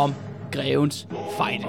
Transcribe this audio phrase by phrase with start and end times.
[0.00, 0.14] om
[0.52, 1.64] Grevens Fejde.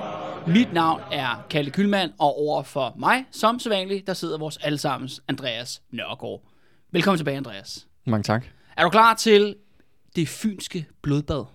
[0.47, 5.21] Mit navn er Kalle Kylmand, og over for mig, som sædvanligt, der sidder vores allesammens
[5.27, 6.41] Andreas Nørgaard.
[6.91, 7.87] Velkommen tilbage, Andreas.
[8.05, 8.45] Mange tak.
[8.77, 9.55] Er du klar til
[10.15, 11.45] det fynske blodbad?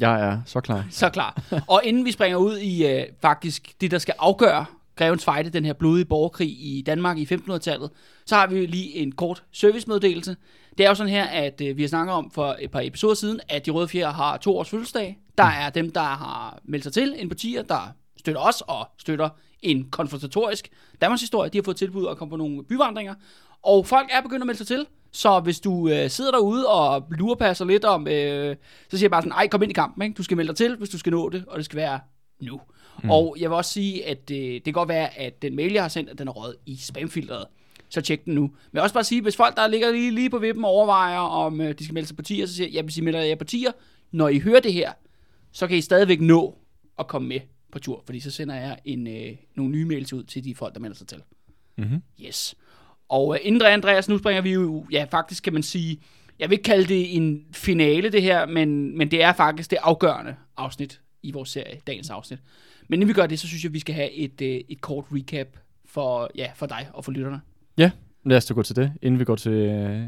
[0.00, 0.86] Jeg er så klar.
[0.90, 1.42] Så klar.
[1.68, 4.64] Og inden vi springer ud i øh, faktisk det, der skal afgøre
[4.96, 7.90] Grevens Fejde, den her blodige borgerkrig i Danmark i 1500-tallet,
[8.26, 10.36] så har vi lige en kort servicemeddelelse.
[10.78, 13.14] Det er jo sådan her, at øh, vi har snakket om for et par episoder
[13.14, 15.18] siden, at de røde fjer har to års fødselsdag.
[15.38, 19.28] Der er dem, der har meldt sig til, en partier, der støtter os og støtter
[19.62, 20.68] en konfrontatorisk
[21.00, 21.50] Danmarks historie.
[21.50, 23.14] De har fået tilbud at komme på nogle byvandringer.
[23.62, 24.86] Og folk er begyndt at melde sig til.
[25.12, 28.56] Så hvis du øh, sidder derude og lurepasser lidt om, øh,
[28.90, 30.02] så siger jeg bare sådan, ej, kom ind i kampen.
[30.02, 30.14] Ikke?
[30.14, 32.00] Du skal melde dig til, hvis du skal nå det, og det skal være
[32.40, 32.60] nu.
[33.02, 33.10] Mm.
[33.10, 35.82] Og jeg vil også sige, at øh, det kan godt være, at den mail, jeg
[35.82, 37.44] har sendt, at den er røget i spamfilteret.
[37.88, 38.40] Så tjek den nu.
[38.40, 41.18] Men jeg vil også bare sige, hvis folk, der ligger lige, lige på vippen, overvejer,
[41.18, 43.34] om øh, de skal melde sig partier, så siger jeg, ja, hvis I melder jer
[43.34, 43.72] partier,
[44.10, 44.92] når I hører det her,
[45.58, 46.58] så kan I stadigvæk nå
[46.98, 47.40] at komme med
[47.72, 50.74] på tur, fordi så sender jeg en, øh, nogle nye mails ud til de folk,
[50.74, 51.18] der melder sig til.
[51.78, 52.02] Mm-hmm.
[52.26, 52.54] Yes.
[53.08, 56.00] Og uh, Indre Andreas, nu springer vi jo, ja faktisk kan man sige,
[56.38, 59.78] jeg vil ikke kalde det en finale det her, men, men det er faktisk det
[59.82, 62.38] afgørende afsnit i vores serie, dagens afsnit.
[62.88, 65.04] Men inden vi gør det, så synes jeg, vi skal have et, uh, et kort
[65.12, 65.46] recap
[65.86, 67.40] for, ja, for dig og for lytterne.
[67.78, 67.90] Ja,
[68.24, 69.52] lad os da gå til det, inden vi går til...
[69.52, 70.02] øh,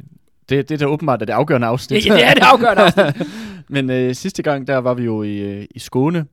[0.49, 2.07] Det, det der åbenbart er det afgørende afsnit.
[2.07, 3.27] Ja, det er det afgørende afsnit.
[3.73, 6.27] Men øh, sidste gang, der var vi jo i, øh, i Skåne,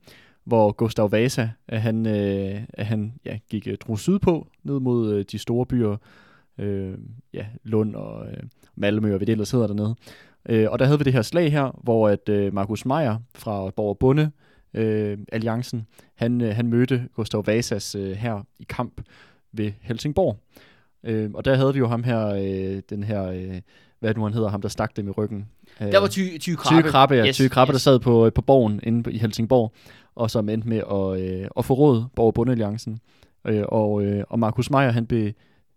[0.44, 5.14] hvor Gustav Vasa, at han, øh, at han ja, gik øh, drog sydpå, ned mod
[5.14, 5.96] øh, de store byer,
[6.58, 6.94] øh,
[7.34, 8.42] ja, Lund og øh,
[8.76, 9.94] Malmø, og hvad det ellers hedder dernede.
[10.48, 13.70] Øh, og der havde vi det her slag her, hvor at øh, Markus Meier fra
[13.70, 14.30] Borg Bunde
[14.74, 19.00] øh, Alliancen, han, øh, han mødte Gustav Vasas øh, her i kamp
[19.52, 20.38] ved Helsingborg.
[21.04, 23.60] Øh, og der havde vi jo ham her, øh, den her, øh,
[24.00, 25.48] hvad nu han hedder, ham der stak dem i ryggen.
[25.80, 26.82] Øh, Der var ty, ty krabbe.
[26.82, 27.26] Tyge Krabbe, ja.
[27.26, 27.74] Yes, Tyge Krabbe, yes.
[27.74, 29.72] der sad på, på borgen inde i Helsingborg,
[30.14, 32.98] og som endte med at, øh, at forråde Borger Bundealliancen.
[33.46, 35.32] Øh, og, øh, og Markus Meier, han blev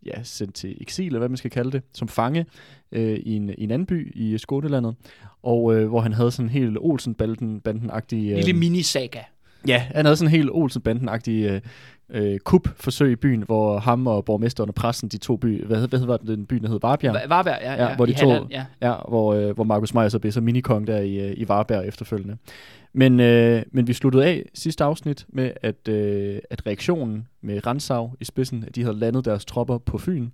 [0.05, 2.45] ja, sendt til eksil, eller hvad man skal kalde det, som fange
[2.91, 4.95] øh, i, en, i en anden by i Skånelandet,
[5.43, 8.31] og øh, hvor han havde sådan en helt Olsen-banden-agtig...
[8.31, 9.19] Øh, Lille mini-saga.
[9.67, 11.61] Ja, han havde sådan en helt Olsen-banden-agtig øh,
[12.11, 15.99] øh, kup-forsøg i byen, hvor ham og borgmesteren og præsten, de to by, hvad, hvad
[15.99, 17.15] hedder den by, der hed Varbjerg?
[17.15, 17.27] Ja.
[17.27, 18.65] Varberg, ja, ja, Ja, hvor de to- Halland, ja.
[18.81, 21.87] Ja, hvor, øh, hvor Markus Meier så blev så minikong der i, øh, i Varberg
[21.87, 22.37] efterfølgende.
[22.93, 28.11] Men, øh, men vi sluttede af sidste afsnit med, at, øh, at reaktionen med Ransav
[28.19, 30.29] i spidsen, at de havde landet deres tropper på Fyn.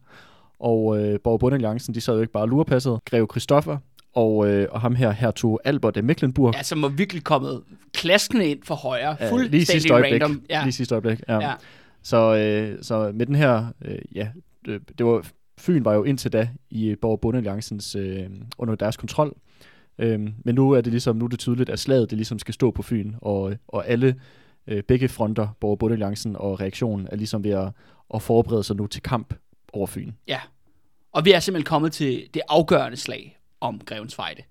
[0.59, 2.99] Og øh, Borg Bundealliancen, de sad jo ikke bare lurepasset.
[3.05, 3.77] Greve Christoffer
[4.17, 6.53] og, øh, og ham her, hertug Albert af Mecklenburg.
[6.55, 7.63] Ja, som var virkelig kommet
[7.93, 9.17] klaskende ind for højre.
[9.19, 10.21] Ja, fuldstændig lige sidste øjeblik.
[10.21, 10.41] random.
[10.49, 10.63] Ja.
[10.63, 11.33] Lige sidste øjeblik, ja.
[11.33, 11.49] Ja.
[11.49, 11.53] ja.
[12.03, 14.27] Så, øh, så med den her, øh, ja,
[14.65, 15.27] det, det var,
[15.59, 19.37] Fyn var jo indtil da i Borg Bundealliancens, øh, under deres kontrol.
[19.99, 22.53] Øhm, men nu er det ligesom, nu er det tydeligt, at slaget det ligesom skal
[22.53, 24.15] stå på Fyn, og, og alle,
[24.67, 27.69] øh, begge fronter, Borg Bundealliancen og reaktionen, er ligesom ved at,
[28.13, 29.33] at forberede sig nu til kamp
[29.73, 30.11] over Fyn.
[30.27, 30.39] Ja,
[31.11, 34.41] og vi er simpelthen kommet til det afgørende slag om Grevens Fejde.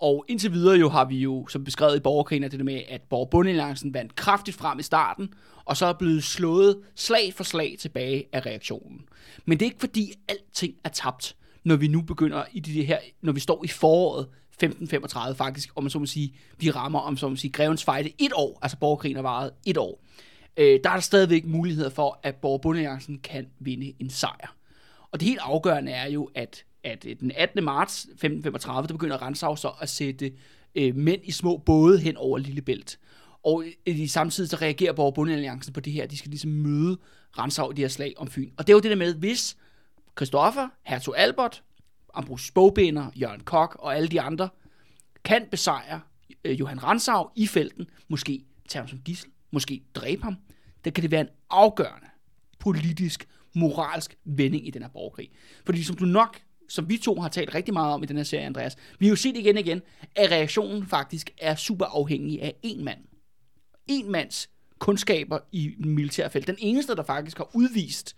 [0.00, 2.82] Og indtil videre jo har vi jo, som beskrevet i borgerkrigen, at det der med,
[2.88, 3.28] at Borg
[3.94, 8.46] vandt kraftigt frem i starten, og så er blevet slået slag for slag tilbage af
[8.46, 9.00] reaktionen.
[9.44, 12.98] Men det er ikke fordi alting er tabt, når vi nu begynder i det her,
[13.22, 17.16] når vi står i foråret 1535 faktisk, om man så må sige, vi rammer om
[17.16, 20.02] så må sige Grevens Fejde et år, altså borgerkrigen har varet et år.
[20.56, 24.56] Øh, der er der stadigvæk muligheder for, at Borg kan vinde en sejr.
[25.10, 27.64] Og det helt afgørende er jo, at, at øh, den 18.
[27.64, 30.32] marts 1535, der begynder Ransav så at sætte
[30.74, 32.98] øh, mænd i små både hen over Lillebælt.
[33.44, 36.06] Og øh, i samtidig så reagerer Borgerbundealliancen på det her.
[36.06, 36.98] De skal ligesom møde
[37.38, 38.50] Ransav i det her slag om Fyn.
[38.56, 39.56] Og det er jo det der med, hvis
[40.16, 41.62] Christoffer, Hertug Albert,
[42.14, 44.48] Ambrus Bogbinder, Jørgen Kok og alle de andre
[45.24, 46.00] kan besejre
[46.44, 50.36] øh, Johan Ransau i felten, måske tage ham som gissel, måske dræbe ham,
[50.84, 52.06] der kan det være en afgørende
[52.58, 55.30] politisk, moralsk vending i den her borgerkrig.
[55.66, 58.24] Fordi som du nok, som vi to har talt rigtig meget om i den her
[58.24, 59.82] serie, Andreas, vi har jo set igen og igen,
[60.14, 62.98] at reaktionen faktisk er super afhængig af en mand.
[63.86, 64.48] En mands
[64.78, 66.46] kundskaber i militærfelt.
[66.46, 68.16] Den eneste, der faktisk har udvist,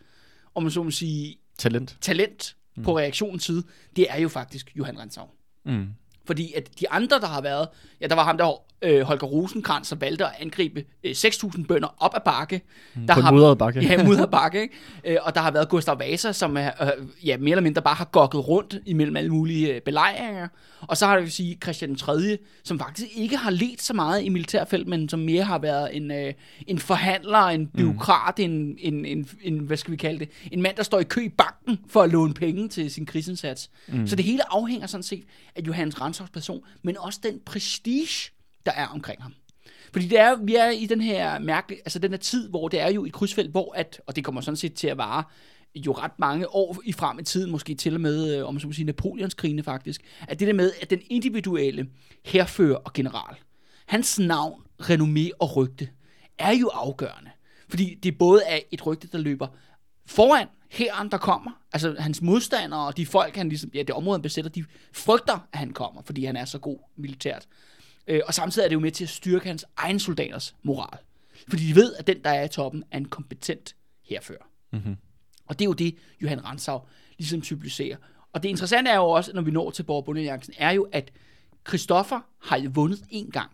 [0.55, 1.97] om man så må sige, Talent.
[2.01, 2.83] talent mm.
[2.83, 3.63] på reaktionens side,
[3.97, 5.27] det er jo faktisk Johan Ransau.
[5.65, 5.89] Mm.
[6.25, 7.69] Fordi at de andre, der har været,
[8.01, 11.95] ja, der var ham der, øh, Holger Rosenkrantz, som valgte at angribe øh, 6.000 bønder
[11.99, 12.63] op ad bakke.
[13.09, 13.81] Der på har, mudret bakke.
[13.81, 14.75] Ja, mudret bakke, ikke?
[15.05, 16.89] Øh, og der har været Gustav Vasa, som er, øh,
[17.27, 20.49] ja, mere eller mindre bare har gokket rundt imellem alle mulige øh, belejringer.
[20.81, 24.23] Og så har det vil sige Christian 3., som faktisk ikke har let så meget
[24.23, 26.33] i militærfelt, men som mere har været en, øh,
[26.67, 28.45] en forhandler, en byråkrat, mm.
[28.45, 31.21] en, en, en, en, hvad skal vi kalde det, en mand, der står i kø
[31.21, 33.71] i banken for at låne penge til sin krigsindsats.
[33.89, 34.07] Mm.
[34.07, 35.25] Så det hele afhænger sådan set
[35.57, 38.31] af Johannes Ranshavs person, men også den prestige,
[38.67, 39.35] der er omkring ham.
[39.93, 42.81] Fordi det er, vi er i den her mærkelige, altså den her tid, hvor det
[42.81, 45.25] er jo et krydsfelt, hvor at, og det kommer sådan set til at vare
[45.75, 48.61] jo ret mange år i frem i tiden, måske til og med, øh, om man
[48.61, 51.89] så sige, Napoleonskrigene faktisk, at det der med, at den individuelle
[52.25, 53.37] herfører og general,
[53.87, 55.89] hans navn, renommé og rygte,
[56.39, 57.31] er jo afgørende.
[57.69, 59.49] Fordi det både er et rygte, der løber
[60.07, 64.15] foran herren, der kommer, altså hans modstandere og de folk, han ligesom, ja, det område,
[64.15, 67.47] han besætter, de frygter, at han kommer, fordi han er så god militært.
[68.09, 70.99] Øh, og samtidig er det jo med til at styrke hans egen soldaters moral.
[71.49, 73.75] Fordi de ved, at den, der er i toppen, er en kompetent
[74.05, 74.49] herfører.
[74.73, 74.97] Mm-hmm.
[75.47, 76.81] Og det er jo det, Johan Ransau
[77.19, 77.97] ligesom symboliserer.
[78.33, 81.11] Og det interessante er jo også, når vi når til Borg Bundealliancen, er jo, at
[81.69, 83.51] Christoffer har jo vundet en gang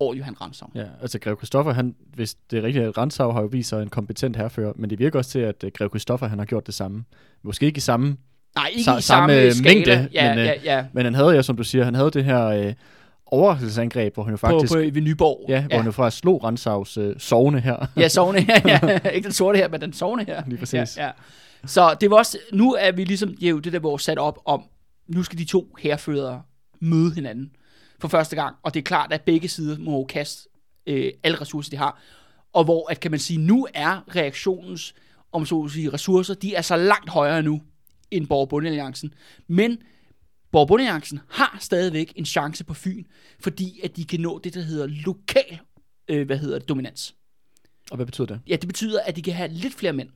[0.00, 0.68] over Johan Ransau.
[0.74, 3.82] Ja, altså Grev Christoffer, han, hvis det er rigtigt, at Ransau har jo vist sig
[3.82, 6.66] en kompetent herfører, men det virker også til, at uh, Grev Christoffer, han har gjort
[6.66, 7.04] det samme.
[7.42, 8.16] Måske ikke i samme,
[8.54, 9.74] Nej, ikke sa- i samme, samme skala.
[9.74, 10.86] mængde, ja, men, øh, ja, ja.
[10.92, 12.74] men han havde ja, som du siger, han havde det her øh,
[13.32, 15.44] overraskelsesangreb, hvor han jo På, faktisk, på, ved Nyborg.
[15.48, 17.86] ja, hvor han jo faktisk slog Ransaus øh, sovne her.
[17.96, 18.60] Ja, sovne her.
[18.66, 19.10] Ja.
[19.14, 20.42] Ikke den sorte her, men den sovne her.
[20.46, 20.96] Lige præcis.
[20.96, 21.10] Ja, ja.
[21.66, 24.18] Så det var også, nu er vi ligesom, det er jo det der, hvor sat
[24.18, 24.62] op om,
[25.08, 26.42] nu skal de to herførere
[26.80, 27.50] møde hinanden
[28.00, 28.56] for første gang.
[28.62, 30.48] Og det er klart, at begge sider må kaste
[30.86, 32.02] øh, alle ressourcer, de har.
[32.52, 34.94] Og hvor, at kan man sige, nu er reaktionens,
[35.32, 37.60] om så at sige, ressourcer, de er så langt højere nu,
[38.10, 39.14] end Borg Bundealliancen.
[39.48, 39.78] Men
[40.52, 43.04] Borg Bundealliancen har stadigvæk en chance på Fyn,
[43.40, 45.58] fordi at de kan nå det, der hedder lokal,
[46.08, 47.14] øh, hvad hedder det, dominans.
[47.90, 48.40] Og hvad betyder det?
[48.46, 50.08] Ja, det betyder, at de kan have lidt flere mænd.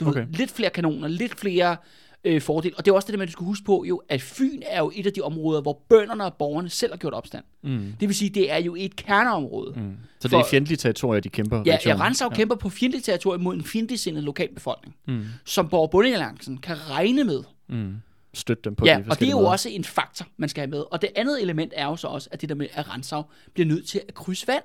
[0.00, 0.20] Du okay.
[0.20, 1.76] Ved, lidt flere kanoner, lidt flere
[2.24, 2.74] øh, fordele.
[2.78, 5.06] Og det er også det du skal huske på, jo, at Fyn er jo et
[5.06, 7.44] af de områder, hvor bønderne og borgerne selv har gjort opstand.
[7.62, 7.92] Mm.
[8.00, 9.72] Det vil sige, det er jo et kerneområde.
[9.80, 9.96] Mm.
[10.20, 11.56] Så det For- er fjendtlige territorier, de kæmper.
[11.56, 12.00] Ja, ja reaktionen.
[12.00, 12.36] Ransau ja.
[12.36, 15.24] kæmper på fjendtligt territorium mod en fjendtligsindet lokalbefolkning, Mm.
[15.44, 17.42] som Borg Bundealliancen kan regne med.
[17.68, 17.94] Mm.
[18.34, 19.50] Støtte dem på Ja, de og det er jo måder.
[19.50, 20.84] også en faktor, man skal have med.
[20.90, 23.22] Og det andet element er jo så også, at det der med, at Ransau
[23.54, 24.62] bliver nødt til at krydse vand.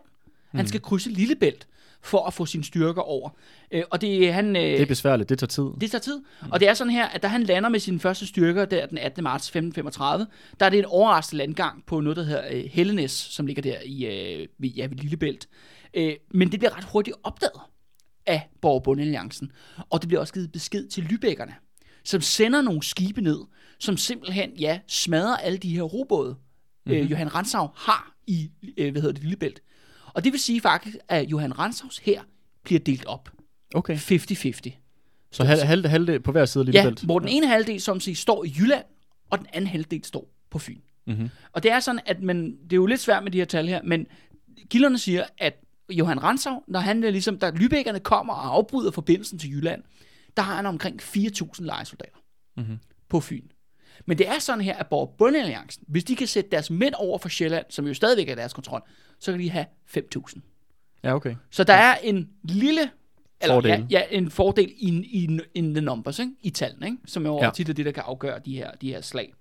[0.52, 1.68] Han skal krydse Lillebælt
[2.02, 3.30] for at få sine styrker over.
[3.72, 5.64] Øh, og det, han, øh, Det er besværligt, det tager tid.
[5.82, 6.22] det tager tid.
[6.52, 8.98] Og det er sådan her, at da han lander med sine første styrker der den
[8.98, 9.24] 18.
[9.24, 10.28] marts 1535,
[10.60, 13.78] der er det en overraskende landgang på noget, der hedder øh, Hellenes, som ligger der
[13.86, 15.48] i øh, ved, ja, ved Lillebælt.
[15.94, 17.62] Øh, men det bliver ret hurtigt opdaget
[18.26, 19.52] af Borg Bundealliancen.
[19.90, 21.54] Og det bliver også givet besked til Lybækkerne,
[22.04, 23.40] som sender nogle skibe ned,
[23.80, 26.36] som simpelthen, ja, smadrer alle de her robåde,
[26.86, 26.92] mm-hmm.
[27.02, 29.62] øh, Johan Ransau har i, øh, hvad hedder det, Lillebælt.
[30.14, 32.22] Og det vil sige faktisk, at Johan Ransaus her
[32.64, 33.30] bliver delt op.
[33.76, 33.96] Okay.
[33.98, 34.72] 50-50.
[35.32, 37.04] Så halv, halv, halv på hver side af Ja, Lillebælt?
[37.04, 38.86] hvor den ene halvdel, som siger, står i Jylland,
[39.30, 40.80] og den anden halvdel står på Fyn.
[41.08, 41.30] Mm-hmm.
[41.54, 43.68] Og det er sådan, at man, det er jo lidt svært med de her tal
[43.68, 44.08] her, men
[44.70, 45.54] kilderne siger, at
[45.90, 49.84] Johan Ransau, når han er ligesom, da Lübeckerne kommer og afbryder forbindelsen til Jylland,
[50.38, 52.18] der har han omkring 4.000 lejesoldater
[52.58, 52.78] Mhm.
[53.10, 53.44] på Fyn.
[54.06, 57.18] Men det er sådan her, at Borg Bundealliancen, hvis de kan sætte deres mænd over
[57.18, 58.82] for Sjælland, som jo stadigvæk er deres kontrol,
[59.20, 59.66] så kan de have
[59.98, 60.40] 5.000.
[61.04, 61.36] Ja, okay.
[61.52, 62.90] Så der er en lille
[63.42, 63.70] eller, Fordel.
[63.70, 66.32] Ja, ja, en fordel in, in, in the numbers, ikke?
[66.42, 66.98] i tallene, ikke?
[67.06, 67.50] som jo Ja.
[67.56, 69.34] tit er det, der kan afgøre de her, de her slag.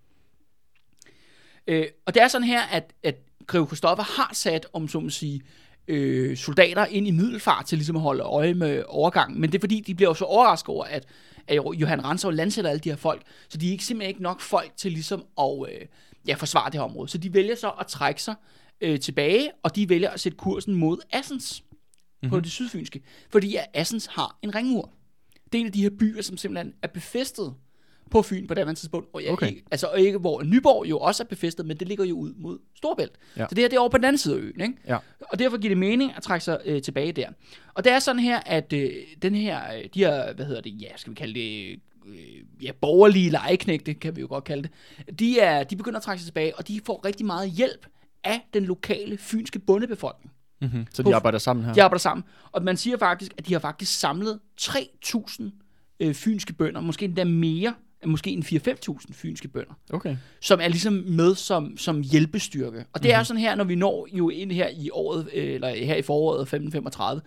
[1.67, 5.09] Øh, og det er sådan her, at, at Greve Christoffer har sat, om så må
[5.11, 5.41] sige,
[5.88, 9.41] øh, soldater ind i middelfart til ligesom at holde øje med overgangen.
[9.41, 11.07] Men det er fordi, de bliver jo så overrasket over, at,
[11.49, 14.40] at Johan Ransau landsætter alle de her folk, så de er ikke simpelthen ikke nok
[14.40, 15.87] folk til ligesom at øh,
[16.26, 17.09] ja, forsvare det her område.
[17.09, 18.35] Så de vælger så at trække sig
[18.81, 22.31] øh, tilbage, og de vælger at sætte kursen mod Assens mm-hmm.
[22.31, 23.00] på det sydfynske,
[23.31, 24.90] fordi at Assens har en ringmur.
[25.52, 27.55] Det er en af de her byer, som simpelthen er befæstet
[28.11, 29.09] på Fyn på det andet tidspunkt.
[29.12, 29.49] Og ja, Okay.
[29.49, 32.35] ikke, altså og ikke, hvor Nyborg jo også er befæstet, men det ligger jo ud
[32.37, 33.12] mod Storbælt.
[33.37, 33.47] Ja.
[33.49, 34.61] Så det her det er over på den anden side af øen.
[34.61, 34.75] Ikke?
[34.88, 34.99] Ja.
[35.21, 37.29] Og derfor giver det mening at trække sig øh, tilbage der.
[37.75, 38.91] Og det er sådan her, at øh,
[39.23, 42.73] den her, øh, de her, hvad hedder det, ja, skal vi kalde det, øh, ja,
[42.81, 44.69] borgerlige lejeknægte, kan vi jo godt kalde
[45.07, 47.87] det, de, er, de begynder at trække sig tilbage, og de får rigtig meget hjælp
[48.25, 50.33] af den lokale fynske bondebefolkning.
[50.61, 50.87] Mm-hmm.
[50.93, 51.73] Så På- de arbejder sammen her?
[51.75, 52.25] De arbejder sammen.
[52.53, 55.43] Og man siger faktisk, at de har faktisk samlet 3.000
[56.00, 57.75] øh, fynske bønder, måske endda mere,
[58.07, 60.17] måske en 4-5.000 fynske bønder, Okay.
[60.40, 62.78] som er ligesom med som, som hjælpestyrke.
[62.78, 63.21] Og det mm-hmm.
[63.21, 66.02] er sådan her, når vi når jo ind her i året, øh, eller her i
[66.02, 67.23] foråret 1535,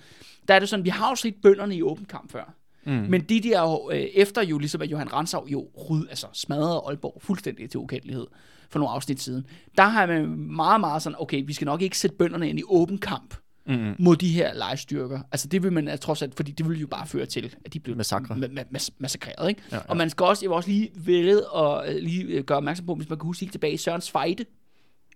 [0.47, 2.53] der er det sådan, vi har jo set bønderne i åben kamp før.
[2.85, 2.91] Mm.
[2.91, 6.81] Men de der jo, øh, efter jo ligesom at Johan Ransau jo ryd, altså smadrede
[6.87, 8.27] Aalborg fuldstændig til ukendelighed
[8.69, 9.45] for nogle afsnit siden,
[9.77, 12.63] der har man meget, meget sådan, okay, vi skal nok ikke sætte bønderne ind i
[12.67, 13.35] åben kamp
[13.67, 13.95] mm.
[13.99, 15.19] mod de her lejestyrker.
[15.31, 17.73] Altså det vil man altså, trods alt, fordi det vil jo bare føre til, at
[17.73, 18.35] de bliver Massakre.
[18.35, 19.49] ma- ma- mas- massakreret.
[19.49, 19.61] Ikke?
[19.71, 19.81] Ja, ja.
[19.87, 22.85] Og man skal også, jeg vil også lige vælge og øh, lige øh, gøre opmærksom
[22.85, 24.45] på, hvis man kan huske helt tilbage i Sørens Fejde,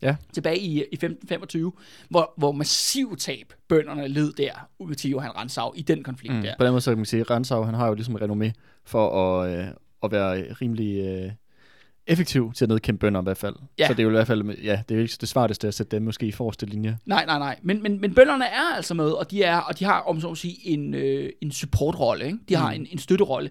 [0.01, 0.15] Ja.
[0.33, 1.71] tilbage i, i 1525,
[2.09, 6.41] hvor, hvor massiv tab bønderne led der ud til Johan Ransau i den konflikt mm.
[6.41, 6.53] der.
[6.59, 8.51] På den måde så kan man sige, at Rensau, han har jo ligesom renommé
[8.85, 9.67] for at, øh,
[10.03, 11.31] at være rimelig øh,
[12.07, 13.55] effektiv til at nedkæmpe bønder i hvert fald.
[13.79, 13.87] Ja.
[13.87, 15.73] Så det er jo i hvert fald, ja, det er jo ikke det smarteste at
[15.73, 16.97] sætte dem måske i forreste linje.
[17.05, 17.59] Nej, nej, nej.
[17.61, 20.29] Men, men, men bønderne er altså med, og de, er, og de har, om så
[20.29, 22.25] at sige, en, øh, en supportrolle.
[22.25, 22.39] Ikke?
[22.49, 23.49] De har en, en støtterolle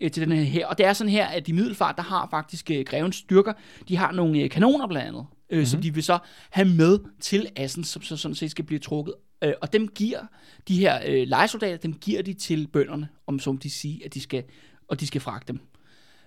[0.00, 0.66] øh, til den her her.
[0.66, 3.52] Og det er sådan her, at i Middelfart, der har faktisk øh, grevens styrker,
[3.88, 5.66] de har nogle øh, kanoner blandt andet, øh, mm-hmm.
[5.66, 6.18] som de vil så
[6.50, 9.14] have med til Assen, som så sådan set skal blive trukket.
[9.44, 10.20] Øh, og dem giver
[10.68, 14.20] de her øh, lejesoldater, dem giver de til bønderne, om som de siger, at de
[14.20, 14.44] skal,
[14.88, 15.60] og de skal fragte dem.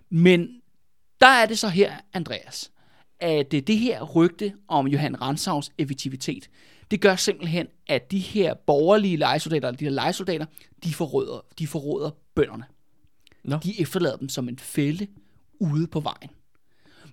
[0.10, 0.50] Men
[1.21, 2.71] der er det så her, Andreas,
[3.19, 6.50] at det her rygte om Johan Ransaus effektivitet,
[6.91, 10.45] det gør simpelthen, at de her borgerlige lejesoldater, eller de her lejesoldater,
[10.83, 12.63] de forråder, de forråder bønderne.
[13.43, 13.57] Nå.
[13.63, 15.07] De efterlader dem som en fælde
[15.59, 16.29] ude på vejen.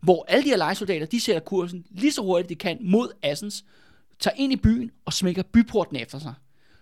[0.03, 3.65] Hvor alle de her lejesoldater, de sætter kursen lige så hurtigt de kan mod Assens,
[4.19, 6.35] tager ind i byen og smækker byporten efter sig.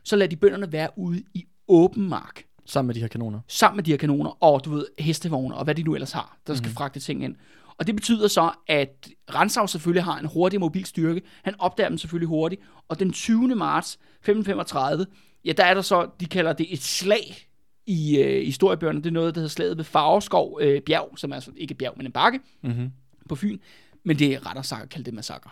[0.02, 3.40] Så lader de bønderne være ude i åben mark Sammen med de her kanoner.
[3.48, 6.38] sammen med de her kanoner, og du ved, hestevogne, og hvad de nu ellers har,
[6.46, 6.74] der skal mm-hmm.
[6.74, 7.36] fragte ting ind.
[7.78, 11.22] Og det betyder så, at Ransau selvfølgelig har en hurtig mobil styrke.
[11.42, 12.62] Han opdager dem selvfølgelig hurtigt.
[12.88, 13.54] Og den 20.
[13.54, 15.06] marts 1535,
[15.44, 17.48] ja, der er der så, de kalder det et slag
[17.86, 18.98] i øh, historiebøgerne.
[18.98, 21.78] Det er noget, der hedder slaget ved Farveskov øh, bjerg, som er altså ikke et
[21.78, 22.90] bjerg, men en bakke Mm-hmm.
[23.28, 23.58] på Fyn.
[24.04, 25.50] Men det er rettere sagt at kalde det massakre.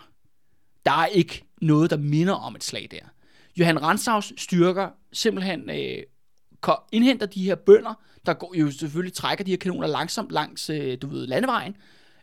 [0.85, 2.99] Der er ikke noget, der minder om et slag der.
[3.57, 6.03] Johan Ransaus styrker simpelthen øh,
[6.91, 7.93] indhenter de her bønder,
[8.25, 11.75] der går, jo selvfølgelig trækker de her kanoner langsomt langs, øh, du ved, landevejen,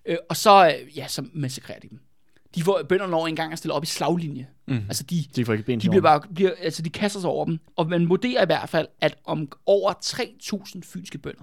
[0.06, 2.00] øh, og så, øh, ja, så massakrerer de dem.
[2.54, 4.48] De får bønderne når engang at stille op i slaglinje.
[4.66, 4.74] Mm.
[4.74, 7.44] Altså de, De får ikke ben de bliver bare, bliver, altså de kaster sig over
[7.44, 7.58] dem.
[7.76, 11.42] Og man vurderer i hvert fald, at om over 3.000 fynske bønder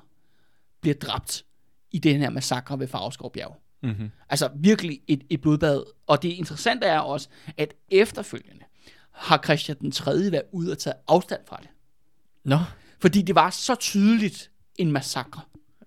[0.82, 1.46] bliver dræbt
[1.92, 3.58] i den her massakre ved Farveskov Bjerg.
[3.84, 4.12] Mm-hmm.
[4.30, 5.84] Altså virkelig et, et blodbad.
[6.08, 8.64] Og det interessante er også, at efterfølgende
[9.12, 10.12] har Christian den 3.
[10.32, 11.70] været ude og tage afstand fra det.
[12.44, 12.58] Nå.
[13.00, 15.42] Fordi det var så tydeligt en massakre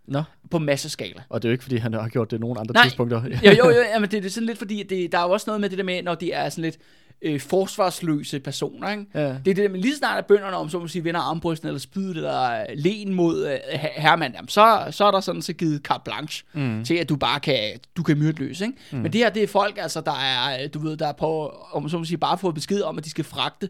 [0.09, 0.23] Nå.
[0.51, 1.23] på masseskala.
[1.29, 2.85] Og det er jo ikke, fordi han har gjort det nogen andre Nej.
[2.85, 3.23] tidspunkter.
[3.45, 5.45] Jo, jo, jo, jamen det, det er sådan lidt fordi, det, der er jo også
[5.47, 6.79] noget med det der med, når de er sådan lidt
[7.23, 9.05] øh, forsvarsløse personer, ikke?
[9.15, 9.21] Ja.
[9.21, 11.69] Det er det der med, lige snart at bønderne, om så må sige, vender armbrysten
[11.69, 15.43] eller spydet eller øh, len mod øh, her- herremand, jamen, så, så er der sådan
[15.43, 16.85] så givet carte blanche mm.
[16.85, 17.59] til, at du bare kan,
[17.97, 18.75] du kan myrde løs, ikke?
[18.93, 18.99] Mm.
[18.99, 21.49] Men det her, det er folk, altså, der er, øh, du ved, der er på,
[21.73, 23.69] om så må sige, bare fået besked om, at de skal fragte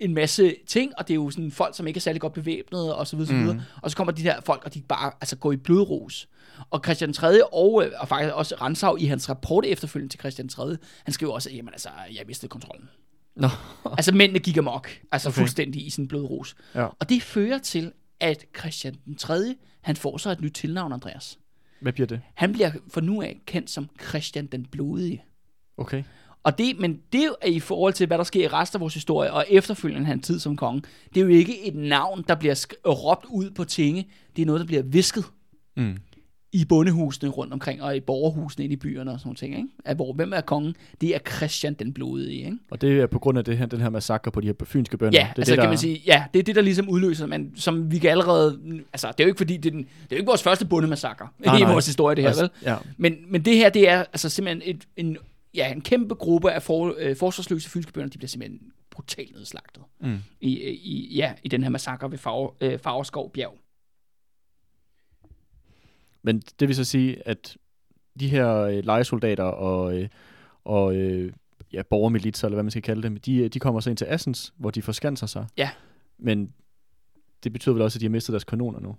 [0.00, 2.94] en masse ting, og det er jo sådan folk, som ikke er særlig godt bevæbnet,
[2.94, 3.54] og så videre, så videre.
[3.54, 3.60] Mm.
[3.82, 6.28] Og så kommer de der folk, og de bare altså, går i blodrus.
[6.70, 7.44] Og Christian 3.
[7.44, 10.76] og, øh, og faktisk også Ransau i hans rapport efterfølgende til Christian 3.
[11.04, 12.88] Han skriver også, at jamen, altså, jeg mistede kontrollen.
[13.36, 13.48] Nå.
[13.84, 15.38] Altså mændene gik amok, altså okay.
[15.38, 16.56] fuldstændig i sin blodrus.
[16.74, 16.84] Ja.
[16.84, 19.54] Og det fører til, at Christian den 3.
[19.80, 21.38] han får så et nyt tilnavn, Andreas.
[21.80, 22.20] Hvad bliver det?
[22.34, 25.24] Han bliver for nu af kendt som Christian den Blodige.
[25.76, 26.02] Okay.
[26.48, 28.94] Og det, men det er i forhold til, hvad der sker i resten af vores
[28.94, 30.82] historie, og efterfølgende hans tid som konge,
[31.14, 34.06] det er jo ikke et navn, der bliver råbt ud på tinge.
[34.36, 35.24] Det er noget, der bliver visket
[35.76, 35.96] Mm.
[36.52, 39.56] i bondehusene rundt omkring, og i borgerhusene inde i byerne og sådan nogle ting.
[39.56, 39.68] Ikke?
[39.84, 40.76] At hvor, hvem er kongen?
[41.00, 42.32] Det er Christian den Blodige.
[42.44, 42.56] Ikke?
[42.70, 44.98] Og det er på grund af det her, den her massakre på de her fynske
[44.98, 45.18] bønder.
[45.18, 45.68] Ja, det er altså det, kan der...
[45.68, 48.60] man sige, ja, det er det, der ligesom udløser, men som vi kan allerede,
[48.92, 50.66] altså det er jo ikke fordi, det er, den, det er jo ikke vores første
[50.66, 52.50] bondemassakre i vores historie, det her, Altså, vel?
[52.62, 52.76] ja.
[52.96, 55.16] Men, men det her, det er altså simpelthen et, en,
[55.58, 59.82] ja, en kæmpe gruppe af for, øh, forsvarsløse fynske bønder, de bliver simpelthen brutalt nedslagtet
[60.00, 60.18] Mm.
[60.40, 63.58] i, i, ja, i den her massakre ved Farve, øh, Bjerg.
[66.22, 67.56] Men det vil så sige, at
[68.20, 70.08] de her øh, lejesoldater og, øh,
[70.64, 71.32] og øh,
[71.72, 74.04] ja, borgermilitser, eller hvad man skal kalde dem, de, øh, de kommer så ind til
[74.04, 75.46] Assens, hvor de forskanser sig.
[75.56, 75.70] Ja.
[76.18, 76.52] Men
[77.44, 78.96] det betyder vel også, at de har mistet deres kanoner nu.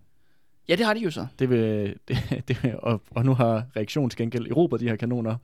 [0.67, 1.27] Ja, det har de jo så.
[1.39, 5.35] Det vil, det, det, og, og nu har reaktion til gengæld erobret de her kanoner,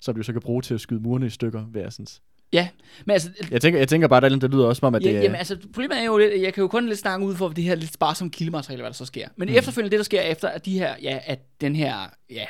[0.00, 2.22] som jo så kan bruge til at skyde murene i stykker ved Assens.
[2.52, 2.68] Ja,
[3.04, 5.08] men altså, Jeg tænker, jeg tænker bare, at det lyder også som om, at Ja,
[5.08, 5.22] det er...
[5.22, 7.64] jamen, altså, problemet er jo lidt, jeg kan jo kun lidt snakke ud for det
[7.64, 9.28] her lidt sparsomme kildemateriale, hvad der så sker.
[9.36, 9.54] Men mm.
[9.54, 11.94] efterfølgende, det der sker efter, at de her, ja, at den her,
[12.30, 12.44] ja,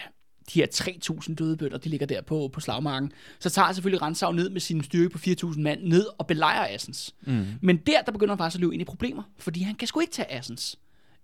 [0.54, 4.32] de her 3.000 døde bønder, de ligger der på, på slagmarken, så tager selvfølgelig Rantzau
[4.32, 7.14] ned med sin styrke på 4.000 mand ned og belejrer Assens.
[7.26, 7.46] Mm.
[7.62, 10.00] Men der, der begynder han faktisk at løbe ind i problemer, fordi han kan sgu
[10.00, 10.78] ikke tage Assens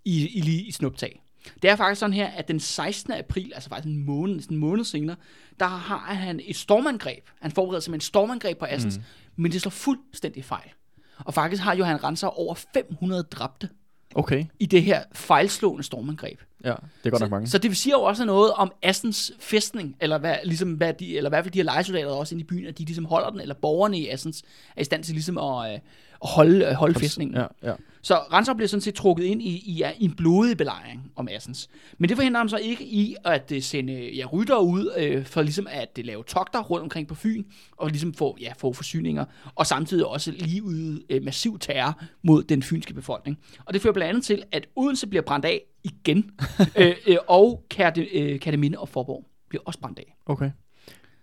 [0.04, 1.20] i, i, lige i snuptag.
[1.62, 3.12] Det er faktisk sådan her, at den 16.
[3.12, 5.16] april, altså faktisk en måned, en måned senere,
[5.60, 7.28] der har han et stormangreb.
[7.40, 9.04] Han forbereder sig med en stormangreb på Assens, mm.
[9.36, 10.70] men det slår fuldstændig fejl.
[11.18, 13.68] Og faktisk har Johan Rantzau over 500 dræbte
[14.14, 16.40] Okay, i det her fejlslående stormangreb.
[16.64, 17.46] Ja, det er godt nok mange.
[17.46, 21.30] Så det siger jo også noget om Assens fæstning, eller hvad, ligesom hvad de, eller
[21.30, 23.40] i hvert fald de her lejesoldater også inde i byen, at de ligesom holder den,
[23.40, 24.42] eller borgerne i Assens
[24.76, 25.80] er i stand til ligesom at, øh,
[26.24, 27.36] at holde, øh, holde fæstningen.
[27.36, 27.74] Ja, ja.
[28.02, 31.68] Så Rantzau bliver sådan set trukket ind i, i, i en blodig belejring om Assens.
[31.98, 35.42] Men det forhindrer ham så ikke i at uh, sende ja, rytter ud øh, for
[35.42, 37.44] ligesom at uh, lave togter rundt omkring på Fyn,
[37.76, 42.42] og ligesom få, ja, få forsyninger, og samtidig også lige yde uh, massiv terror mod
[42.42, 43.38] den fynske befolkning.
[43.64, 46.30] Og det fører blandt andet til, at Odense bliver brændt af igen,
[46.80, 50.16] øh, øh, og Kærte, øh, Kærteminde og Forborg bliver også brændt af.
[50.26, 50.50] Okay.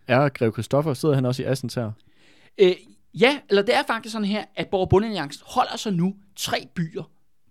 [0.07, 1.91] Er Grev Christoffer, sidder han også i Assens her?
[2.57, 2.75] Øh,
[3.13, 7.03] ja, eller det er faktisk sådan her, at Borg Bundealliancen holder sig nu tre byer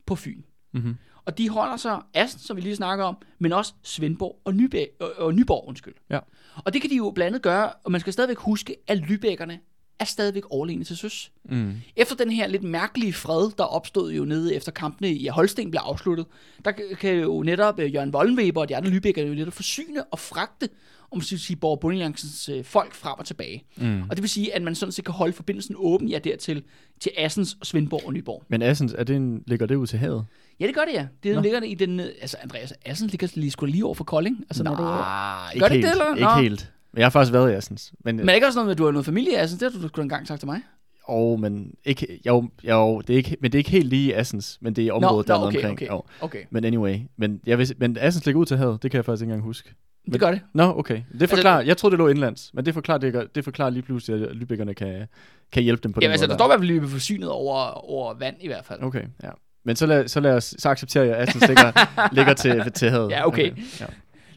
[0.06, 0.42] på Fyn.
[0.72, 0.96] Mhm.
[1.24, 4.86] Og de holder sig Assen, som vi lige snakker om, men også Svendborg og, Nybe-
[5.00, 5.94] og, og Nyborg, undskyld.
[6.10, 6.18] Ja.
[6.64, 9.69] Og det kan de jo blandt andet gøre, og man skal stadigvæk huske, at Lübeckerne
[10.00, 11.32] er stadigvæk overlegne til søs.
[11.44, 11.72] Mm.
[11.96, 15.80] Efter den her lidt mærkelige fred, der opstod jo nede efter kampene i Holsten blev
[15.84, 16.26] afsluttet,
[16.64, 20.18] der kan- jo netop øh, Jørgen Wollenweber og de andre Lübecker jo netop forsyne og
[20.18, 20.68] fragte,
[21.12, 23.64] om man sige, Borg Bundealliancens øh, folk frem og tilbage.
[23.76, 24.02] Mm.
[24.02, 26.62] Og det vil sige, at man sådan set kan holde forbindelsen åben, ja, dertil,
[27.00, 28.42] til Assens, og Svendborg og Nyborg.
[28.48, 30.26] Men Assens, er det en, ligger det ud til havet?
[30.60, 31.06] Ja, det gør det, ja.
[31.22, 31.40] Det Nå.
[31.42, 34.36] ligger i den, øh, altså Andreas, Assens ligger lige, sgu da lige over for Kolding.
[34.50, 35.84] Altså, når du, Gør det helt.
[35.84, 36.14] det, eller?
[36.14, 36.40] Ikke Nå.
[36.42, 36.72] helt.
[36.92, 37.92] Men jeg har faktisk været i Assens.
[38.04, 39.60] Men, men er det ikke også noget med, at du har noget familie i Assens?
[39.60, 40.60] Det har du sgu engang sagt til mig.
[41.06, 44.12] oh, men, ikke, jo, jo, det er ikke, men det er ikke helt lige i
[44.12, 45.72] Assens, men det er området nå, dernede okay, omkring.
[45.72, 46.02] okay, Jo.
[46.20, 46.44] okay.
[46.50, 49.22] Men anyway, men, jeg vil, men Assens ligger ud til havet, det kan jeg faktisk
[49.22, 49.74] ikke engang huske.
[50.12, 50.40] Det gør det.
[50.54, 51.02] Nå, okay.
[51.20, 53.82] Det forklarer, jeg troede, det lå indlands, men det forklarer, det, gør- det forklarer lige
[53.82, 55.06] pludselig, at Lübeckerne kan,
[55.52, 56.30] kan hjælpe dem på Ja, den altså, måde.
[56.32, 57.56] der står i hvert fald lige forsynet over,
[57.90, 58.82] over vand i hvert fald.
[58.82, 59.30] Okay, ja.
[59.64, 61.72] Men så lad, så lad os, så accepterer jeg, at Assens ligger,
[62.16, 63.10] ligger til, til havet.
[63.10, 63.52] Ja, okay.
[63.80, 63.86] ja.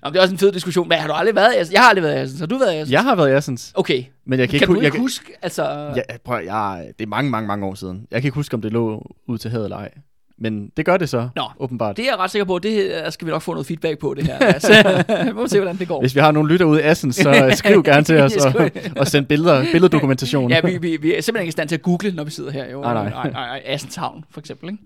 [0.03, 0.87] Nå, men det er også en fed diskussion.
[0.87, 1.73] Hvad, har du aldrig været i Assens?
[1.73, 2.39] Jeg har aldrig været i Assens.
[2.39, 2.91] Har du været i Assens?
[2.91, 4.03] Jeg har været i Assens, Okay.
[4.25, 5.93] men jeg kan, Kan, ikke, du ikke jeg, huske, altså...
[5.95, 8.07] Ja, prøv, jeg, det er mange, mange, mange år siden.
[8.11, 9.91] Jeg kan ikke huske, om det lå ud til havet eller ej.
[10.37, 11.97] Men det gør det så, Nå, åbenbart.
[11.97, 12.59] Det er jeg ret sikker på.
[12.59, 14.37] Det skal vi nok få noget feedback på, det her.
[14.53, 15.99] Altså, vi må se, hvordan det går.
[15.99, 19.07] Hvis vi har nogle lytter ude i Assens, så skriv gerne til os og, og
[19.07, 20.49] send billeder, billeddokumentation.
[20.51, 22.51] Ja, vi, vi, vi er simpelthen ikke i stand til at google, når vi sidder
[22.51, 22.69] her.
[22.71, 22.81] Jo.
[22.81, 23.09] Nej, nej.
[23.09, 24.69] nej, nej Assens Havn, for eksempel.
[24.69, 24.83] Ikke?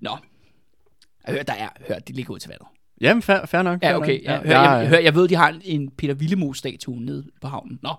[0.00, 0.10] Nå.
[1.26, 2.66] Jeg hører, der er, hør, de ligger ud til vandet.
[3.00, 3.82] Jamen, fair, fair nok.
[3.82, 4.12] Ja, fair okay.
[4.12, 4.24] nok.
[4.24, 7.78] Ja, hør, jeg, hør, jeg ved, de har en Peter Villemo-statue nede på havnen.
[7.82, 7.90] Nå.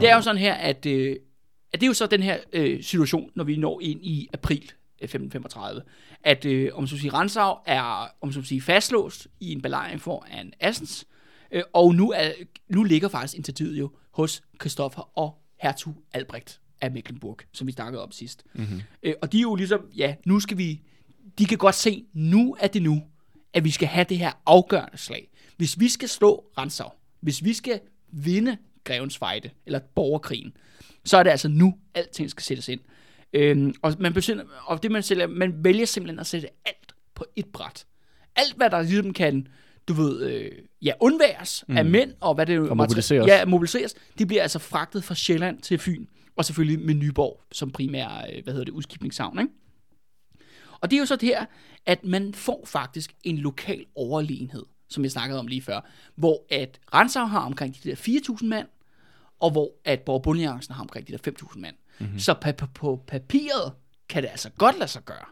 [0.00, 1.16] Det er jo sådan her, at, øh,
[1.72, 4.62] at det er jo så den her øh, situation, når vi når ind i april
[5.00, 5.82] øh, 1535,
[6.24, 10.52] at øh, om så sige, Rantzau er om så sige, fastlåst i en belejring foran
[10.60, 11.06] Assens,
[11.52, 12.30] øh, og nu, er,
[12.68, 18.02] nu ligger faktisk initiativet jo hos Christoffer og hertug Albrecht af Mecklenburg, som vi snakkede
[18.02, 18.44] om sidst.
[18.54, 18.82] Mm-hmm.
[19.02, 20.80] Øh, og de er jo ligesom, ja, nu skal vi,
[21.38, 23.02] de kan godt se, nu er det nu,
[23.54, 25.28] at vi skal have det her afgørende slag.
[25.56, 26.90] Hvis vi skal slå Rantzau,
[27.20, 27.80] hvis vi skal
[28.12, 30.52] vinde Grevens Fejde, eller borgerkrigen,
[31.04, 32.80] så er det altså nu, alting skal sættes ind.
[33.32, 37.24] Øhm, og, man besinder, og det man sælger, man vælger simpelthen at sætte alt på
[37.36, 37.86] et bræt.
[38.36, 39.46] Alt, hvad der ligesom kan,
[39.88, 40.50] du ved, øh,
[40.82, 41.76] ja, undværes mm.
[41.76, 42.58] af mænd, og hvad det.
[42.58, 43.26] Og mobiliseres.
[43.26, 43.94] Ja, mobiliseres.
[44.18, 48.44] De bliver altså fragtet fra Sjælland til Fyn, og selvfølgelig med Nyborg som primær, øh,
[48.44, 49.52] hvad hedder det, udskibningshavn, ikke?
[50.80, 51.44] Og det er jo så det her,
[51.86, 55.80] at man får faktisk en lokal overlegenhed, som jeg snakkede om lige før,
[56.14, 58.66] hvor at Rantzau har omkring de der 4.000 mand,
[59.40, 60.36] og hvor at Borg
[60.74, 61.76] har omkring de der 5.000 mand.
[62.00, 62.18] Mm-hmm.
[62.18, 63.72] Så pa- pa- på papiret
[64.08, 65.24] kan det altså godt lade sig gøre.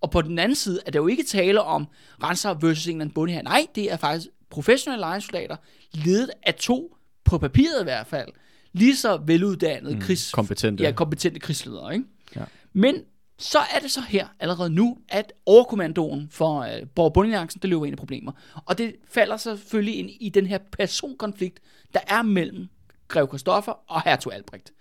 [0.00, 1.86] Og på den anden side er der jo ikke tale om
[2.22, 3.44] Rantzau versus en eller anden.
[3.44, 5.56] Nej, det er faktisk professionelle lejesoldater,
[5.92, 8.28] ledet af to, på papiret i hvert fald,
[8.72, 10.32] lige så veluddannede mm, krigs...
[10.32, 10.84] kompetente.
[10.84, 12.06] Ja, kompetente krigsledere, ikke?
[12.36, 12.44] Ja.
[12.72, 12.96] Men
[13.38, 17.24] så er det så her allerede nu, at overkommandoen for øh, Borg
[17.62, 18.32] det løber ind i problemer.
[18.66, 21.60] Og det falder selvfølgelig ind i den her personkonflikt,
[21.94, 22.68] der er mellem
[23.08, 24.72] Grev Christoffer og Hertug Albrecht.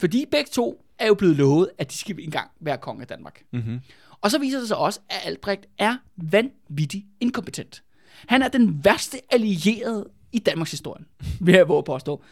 [0.00, 3.42] Fordi begge to er jo blevet lovet, at de skal engang være konge af Danmark.
[3.52, 3.80] Mm-hmm.
[4.20, 7.82] Og så viser det sig også, at Albrecht er vanvittig inkompetent.
[8.26, 11.04] Han er den værste allierede i Danmarks historie,
[11.40, 12.22] vil jeg våge påstå.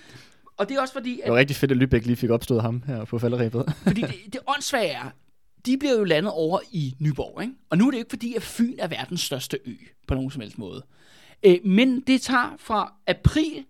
[0.56, 2.62] Og det er også fordi, at Det var rigtig fedt, at Lübeck lige fik opstået
[2.62, 3.74] ham her på falderæbet.
[3.82, 5.10] fordi det, det åndssvage er,
[5.66, 7.54] de bliver jo landet over i Nyborg, ikke?
[7.70, 9.74] Og nu er det jo ikke fordi, at Fyn er verdens største ø,
[10.06, 10.84] på nogen som helst måde.
[11.42, 13.64] Øh, men det tager fra april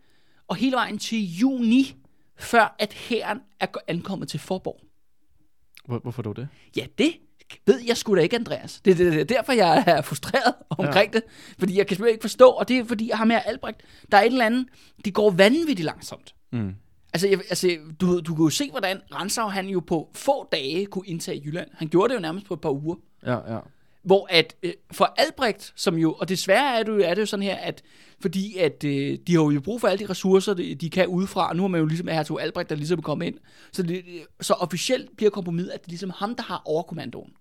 [0.49, 1.97] og hele vejen til juni,
[2.37, 4.81] før at hæren er ankommet til Forborg.
[5.87, 6.49] Hvor, hvorfor dog det?
[6.77, 7.13] Ja, det
[7.67, 8.81] ved jeg sgu da ikke, Andreas.
[8.85, 11.21] Det, det, det er derfor, jeg er frustreret omkring ja.
[11.21, 11.23] det.
[11.59, 14.19] Fordi jeg kan simpelthen ikke forstå, og det er fordi, jeg har med Albrecht, der
[14.19, 14.67] er et eller andet,
[15.05, 16.35] det går vanvittigt langsomt.
[16.53, 16.75] Mm.
[17.13, 20.87] Altså, jeg, altså du, du kunne jo se, hvordan Ransau han jo på få dage
[20.87, 21.69] kunne indtage Jylland.
[21.75, 22.97] Han gjorde det jo nærmest på et par uger.
[23.27, 23.59] Ja, ja.
[24.03, 27.27] Hvor at øh, for Albrecht, som jo, og desværre er det, jo, er det jo
[27.27, 27.83] sådan her, at
[28.21, 31.49] fordi at øh, de har jo brug for alle de ressourcer, de, de kan udefra,
[31.49, 33.39] og nu har man jo ligesom hertog Albrecht, der ligesom er kommet ind,
[33.73, 34.05] så, det,
[34.41, 37.33] så officielt bliver kompromis, at det er ligesom ham, der har overkommandoen.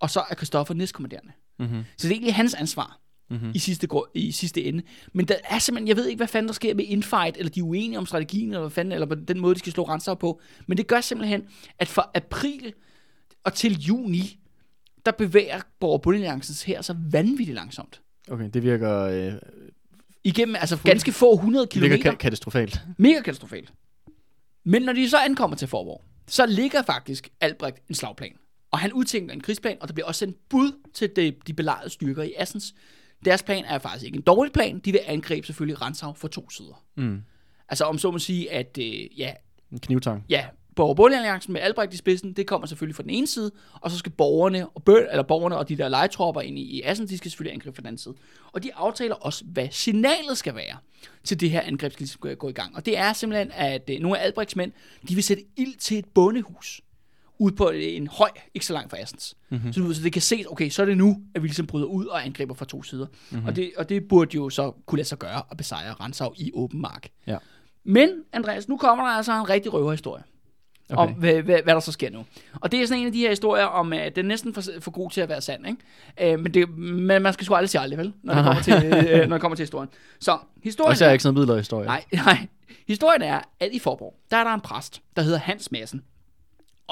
[0.00, 1.32] Og så er Christoffer næstkommanderende.
[1.58, 1.84] Mm-hmm.
[1.96, 3.01] Så det er egentlig hans ansvar
[3.32, 3.50] Mhm.
[3.54, 4.82] i, sidste, i sidste ende.
[5.12, 7.60] Men der er simpelthen, jeg ved ikke, hvad fanden der sker med infight, eller de
[7.60, 10.14] er uenige om strategien, eller hvad fanden, eller på den måde, de skal slå Ransau
[10.14, 10.40] på.
[10.66, 11.42] Men det gør simpelthen,
[11.78, 12.72] at fra april
[13.44, 14.38] og til juni,
[15.06, 18.00] der bevæger Borg Bundealliancens her så vanvittigt langsomt.
[18.30, 19.32] Okay, det virker, øh,
[20.24, 22.80] Igennem altså ganske få hundrede det virker ka- katastrofalt.
[22.98, 23.72] Mega katastrofalt.
[24.64, 28.32] Men når de så ankommer til Forborg, så ligger faktisk Albrecht en slagplan.
[28.70, 31.90] Og han udtænker en krigsplan, og der bliver også sendt bud til de, de belejrede
[31.90, 32.74] styrker i Assens.
[33.24, 34.78] Deres plan er faktisk ikke en dårlig plan.
[34.78, 36.84] De vil angribe selvfølgelig Ransau fra to sider.
[36.96, 37.22] Mm.
[37.68, 39.32] Altså om så må sige, at øh, ja,
[39.72, 40.24] En knivtang.
[40.28, 43.90] ja, borger alliancen med Albrecht i spidsen, det kommer selvfølgelig fra den ene side, og
[43.90, 47.10] så skal borgerne og, bø- eller borgerne og de der legetropper ind i, i Assens,
[47.10, 48.14] de skal selvfølgelig angribe fra den anden side.
[48.52, 50.76] Og de aftaler også, hvad signalet skal være
[51.24, 52.76] til det her angreb, skal ligesom gå i gang.
[52.76, 54.72] Og det er simpelthen, at øh, nogle af Albrechts mænd,
[55.08, 56.80] de vil sætte ild til et bondehus
[57.38, 59.36] ud på en høj, ikke så langt fra Assens.
[59.50, 59.72] Mm-hmm.
[59.72, 62.06] Så, så det kan ses, okay, så er det nu, at vi ligesom bryder ud
[62.06, 63.06] og angriber fra to sider.
[63.30, 63.46] Mm-hmm.
[63.46, 66.50] Og, det, og det burde jo så kunne lade sig gøre at besejre Ransau i
[66.54, 67.08] åben mark.
[67.26, 67.36] Ja.
[67.84, 70.22] Men, Andreas, nu kommer der altså en rigtig røverhistorie
[70.90, 71.12] okay.
[71.12, 72.24] om, hvad, hvad, hvad der så sker nu.
[72.60, 74.62] Og det er sådan en af de her historier om, at den er næsten for,
[74.80, 76.32] for god til at være sand, ikke?
[76.32, 78.12] Øh, men, det, men man skal sgu aldrig sige aldrig, vel?
[78.22, 78.74] Når det kommer til,
[79.10, 79.88] øh, når det kommer til historien.
[80.20, 81.86] Så, historien Og så er jeg ikke sådan en midler historie.
[81.86, 82.46] Nej, nej.
[82.88, 86.02] Historien er, at i Forborg, der er der en præst, der hedder Hans Madsen.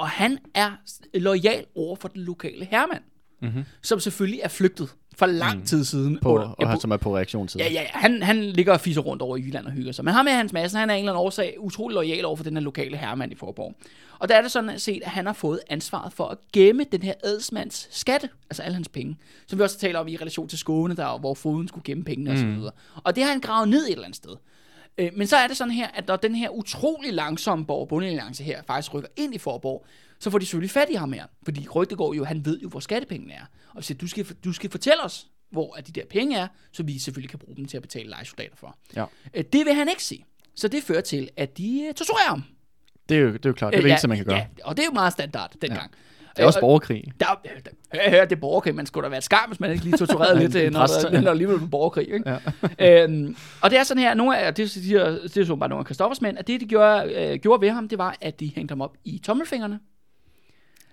[0.01, 0.71] Og han er
[1.15, 3.03] lojal over for den lokale herremand,
[3.43, 3.65] mm-hmm.
[3.83, 6.19] som selvfølgelig er flygtet for lang tid siden.
[6.23, 7.61] På, under- og han, som er på reaktionstid.
[7.61, 7.83] Ja, ja.
[7.91, 10.05] Han, han ligger og fiser rundt over i Jylland og hygger sig.
[10.05, 12.37] Men ham med Hans Madsen, han er af en eller anden årsag utrolig lojal over
[12.37, 13.75] for den her lokale herremand i Forborg.
[14.19, 17.03] Og der er det sådan set, at han har fået ansvaret for at gemme den
[17.03, 20.59] her adelsmands skatte, altså alle hans penge, som vi også taler om i relation til
[20.59, 22.65] Skåne, der, hvor foden skulle gemme pengene osv.
[22.65, 22.73] Og,
[23.05, 24.37] og det har han gravet ned et eller andet sted.
[24.99, 27.89] Øh, Men så er det sådan her, at når den her utrolig langsomme borg
[28.45, 29.87] her faktisk rykker ind i Forborg,
[30.19, 31.27] så får de selvfølgelig fat i ham her.
[31.45, 31.65] Fordi
[31.97, 33.45] går jo, han ved jo, hvor skattepengene er.
[33.75, 36.99] Og siger, du skal, du skal fortælle os, hvor de der penge er, så vi
[36.99, 38.79] selvfølgelig kan bruge dem til at betale lejesoldater for.
[38.97, 39.05] Ja.
[39.35, 40.25] Øh, Det vil han ikke sige.
[40.55, 42.45] Så det fører til, at de øh, torturerer ham.
[43.09, 43.73] Det er jo, det er jo klart.
[43.73, 44.37] Det er Øh, det ja, eneste, man kan gøre.
[44.37, 45.91] Ja, og det er jo meget standard dengang.
[46.37, 47.05] Det er også borgerkrig.
[47.21, 47.27] der,
[47.65, 48.75] der, hør, det er borgerkrig.
[48.75, 51.11] Man skulle da være skam, hvis man ikke lige torturerede lidt, øh, når, præst, der,
[51.11, 52.13] når der alligevel var borgerkrig.
[52.13, 52.39] Ikke?
[52.79, 53.05] Ja.
[53.05, 55.81] øhm, og det er sådan her, nogle af, det, siger, det er så bare nogle
[55.81, 58.53] af Christoffers mænd, at det, de gjorde, øh, gjorde ved ham, det var, at de
[58.55, 59.79] hængte ham op i tommelfingrene.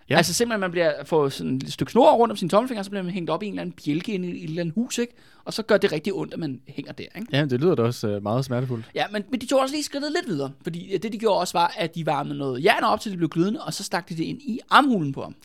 [0.10, 0.18] Ja.
[0.18, 3.04] Altså simpelthen, man bliver får sådan et stykke snor rundt om sine tommelfingre, så bliver
[3.04, 5.14] man hængt op i en eller anden bjælke inde i et eller andet hus, ikke?
[5.46, 7.28] Og så gør det rigtig ondt, at man hænger der, ikke?
[7.32, 8.86] Ja, det lyder da også øh, meget smertefuldt.
[8.96, 11.40] Ja, men, men de tog også lige skridtet lidt videre, fordi øh, det, de gjorde
[11.40, 14.10] også, var, at de varmede noget jern op, til det blev glødende, og så stak
[14.10, 15.36] de det ind i armhulen på ham.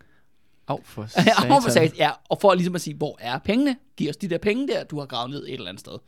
[0.69, 1.97] Au, for satan.
[1.99, 3.77] ja, og for ligesom at sige, hvor er pengene?
[3.97, 5.99] Giv os de der penge der, du har gravet ned et eller andet sted.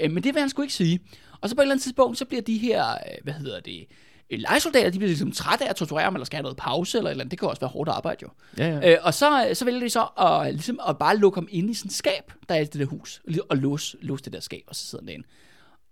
[0.00, 1.00] Øh, men det vil han sgu ikke sige.
[1.40, 3.86] Og så på et eller andet tidspunkt, så bliver de her, øh, hvad hedder det,
[4.30, 7.10] lejesoldater, de bliver ligesom trætte af at torturere ham, eller skal have noget pause, eller
[7.10, 7.30] eller andet.
[7.30, 8.28] Det kan også være hårdt arbejde jo.
[8.58, 8.92] Ja, ja.
[8.92, 11.74] Øh, og så, så vælger de så at, ligesom at bare lukke ham ind i
[11.74, 14.62] sådan et skab, der er i det der hus, og låse, låse det der skab,
[14.66, 15.26] og så sidder han derinde.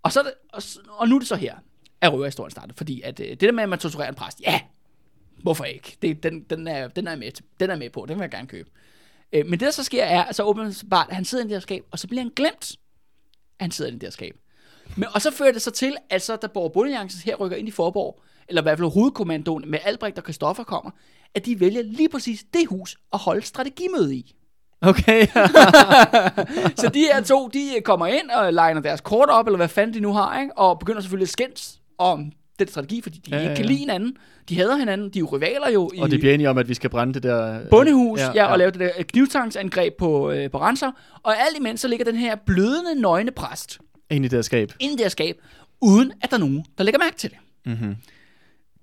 [0.03, 1.55] Og, så og, og nu er det så her,
[2.01, 4.61] at røverhistorien starter, fordi at, øh, det der med, at man torturerer en præst, ja,
[5.43, 5.97] hvorfor ikke?
[6.03, 8.49] Det, den, den, er, den, er med, den er med på, den vil jeg gerne
[8.49, 8.71] købe.
[9.33, 11.61] Øh, men det der så sker er, at så at han sidder i det der
[11.61, 12.77] skab, og så bliver han glemt,
[13.59, 14.37] at han sidder i det der skab.
[14.97, 17.69] Men, og så fører det så til, at så da Borg Bundealliancen her rykker ind
[17.69, 20.91] i Forborg, eller i hvert fald hovedkommandoen med Albrecht og Christoffer kommer,
[21.35, 24.35] at de vælger lige præcis det hus at holde strategimøde i.
[24.81, 25.27] Okay.
[26.81, 29.95] Så de her to, de kommer ind og legner deres kort op, eller hvad fanden
[29.95, 30.59] de nu har, ikke?
[30.59, 33.65] og begynder selvfølgelig at skændes om den strategi, fordi de Ja, ja, ja, ikke kan
[33.65, 33.69] ja.
[33.71, 34.17] lide hinanden.
[34.49, 36.69] De hader hinanden, de er jo rivaler jo i og det bliver enige om, at
[36.69, 37.61] vi skal brænde det der...
[37.61, 40.91] øh, bondehus, ja, ja, og lave det der knivtangsangreb på, øh, på Ranser.
[41.23, 43.79] Og alt imens så ligger den her blødende, nøgne præst
[44.11, 44.73] Ind i det her skab.
[44.81, 45.37] inde i det her skab,
[45.81, 47.39] uden at der er nogen, der lægger mærke til det.
[47.67, 47.97] Mm-hmm.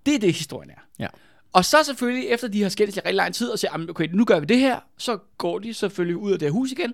[0.05, 0.79] Det er det, historien er.
[0.99, 1.07] Ja.
[1.53, 4.07] Og så selvfølgelig, efter de har skændt i rigtig lang tid, og siger, "Jamen, okay,
[4.13, 6.93] nu gør vi det her, så går de selvfølgelig ud af det her hus igen.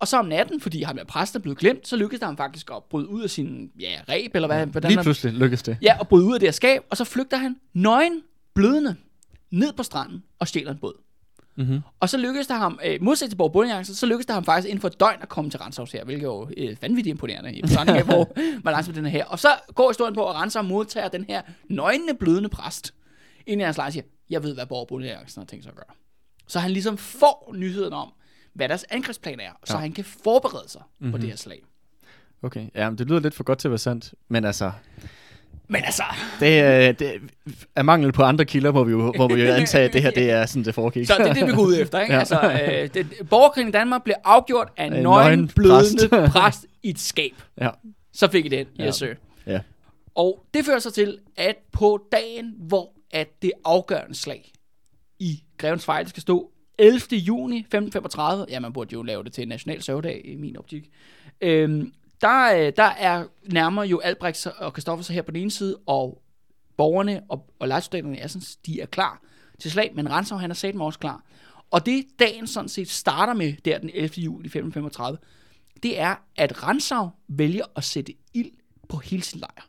[0.00, 2.36] Og så om natten, fordi ham der præst er blevet glemt, så lykkedes det ham
[2.36, 5.62] faktisk at bryde ud af sin ja, ræb, eller hvad, hvordan Lige han- pludselig lykkes
[5.62, 5.76] det.
[5.82, 8.22] Ja, og bryde ud af det her skab, og så flygter han nøgen,
[8.54, 8.96] blødende,
[9.50, 10.94] ned på stranden og stjæler en båd.
[11.58, 11.80] Mm-hmm.
[12.00, 14.68] Og så lykkedes det ham, øh, modsat til Borg Bundealliance, så lykkedes det ham faktisk
[14.68, 17.52] inden for et døgn at komme til Renshavs her, hvilket jo er øh, vanvittigt imponerende
[17.54, 18.32] i af, hvor
[18.64, 19.24] man langsomt den er her.
[19.24, 22.94] Og så går historien på, at Renshav modtager den her nøgne, blødende præst,
[23.46, 25.76] ind i hans lejr og siger, jeg ved, hvad Borg Bundealliancen har tænkt sig at
[25.76, 25.94] gøre.
[26.46, 28.12] Så han ligesom får nyheden om,
[28.54, 29.80] hvad deres angrebsplan er, så Ja.
[29.80, 31.12] han kan forberede sig mm-hmm.
[31.12, 31.62] på det her slag.
[32.42, 34.14] Okay, ja, men det lyder lidt for godt til at være sandt.
[34.28, 34.72] Men altså,
[35.68, 36.02] Men altså,
[36.40, 37.12] det, er- det
[37.76, 40.10] er mangel på andre kilder, må vi jo, må vi jo antage, at det her
[40.10, 41.06] det er sådan, det foregik.
[41.06, 42.00] så det er det, vi går ud efter.
[42.00, 42.12] Ikke?
[42.12, 42.16] Ja.
[42.16, 42.20] Ja.
[42.20, 46.32] Altså, øh, det, borgerkrigen i Danmark blev afgjort af en En nøgen, blødende præst.
[46.32, 47.32] præst i et skab.
[47.60, 47.70] ja.
[48.12, 48.86] Så fik I den, Ja.
[48.86, 49.14] yes sir.
[49.46, 49.60] Ja.
[50.14, 54.52] Og det fører sig til, at på dagen, hvor at det afgørende slag
[55.18, 57.00] i Grevens Fejl skal stå 11.
[57.12, 60.84] juni 1535, ja, man burde jo lave det til en national sørgedag i min optik,
[61.40, 65.78] øhm, der, øh, der er nærmere jo Albrecht og Christoffers her på den ene side,
[65.86, 66.22] og
[66.76, 69.22] borgerne og, og lejesoldaterne i Assens, de er klar
[69.58, 71.24] til slag, men Ransau, han er satme også klar.
[71.70, 74.04] Og det dagen sådan set starter med, der den 11.
[74.16, 75.18] juli 1535,
[75.82, 78.50] det er, at Ransau vælger at sætte ild
[78.88, 79.68] på hele sin lejr.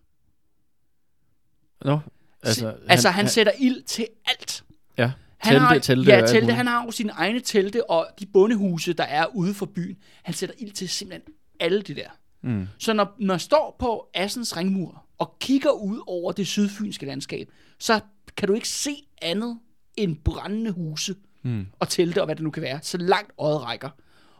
[1.85, 1.99] Nå,
[2.43, 4.63] Altså, altså, han, altså, han, sætter ild til alt.
[4.97, 6.53] ja, Han telte, har, telte, ja, telte.
[6.53, 9.97] Han har jo sine egne telte og de bondehuse, der er ude for byen.
[10.23, 12.09] Han sætter ild til simpelthen alle det der.
[12.41, 12.67] Mm.
[12.77, 17.49] Så når når man står på Assens ringmur og kigger ud over det sydfynske landskab,
[17.79, 17.99] så
[18.37, 19.59] kan du ikke se andet
[19.97, 21.65] end brændende huse Mm.
[21.79, 23.89] og telte og hvad det nu kan være, så langt øjet rækker.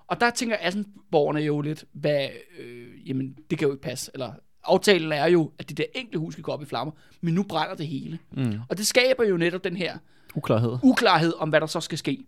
[0.07, 2.27] Og der tænker Assensborgerne jo lidt, hvad,
[2.59, 4.33] øh, jamen det kan jo ikke passe, eller
[4.63, 7.43] aftalen er jo, at det der enkelte hus skal gå op i flammer, men nu
[7.43, 8.19] brænder det hele.
[8.31, 8.59] Mm.
[8.69, 9.97] Og det skaber jo netop den her
[10.35, 10.77] Uklarhed.
[10.83, 12.25] uklarhed om, hvad der så skal ske.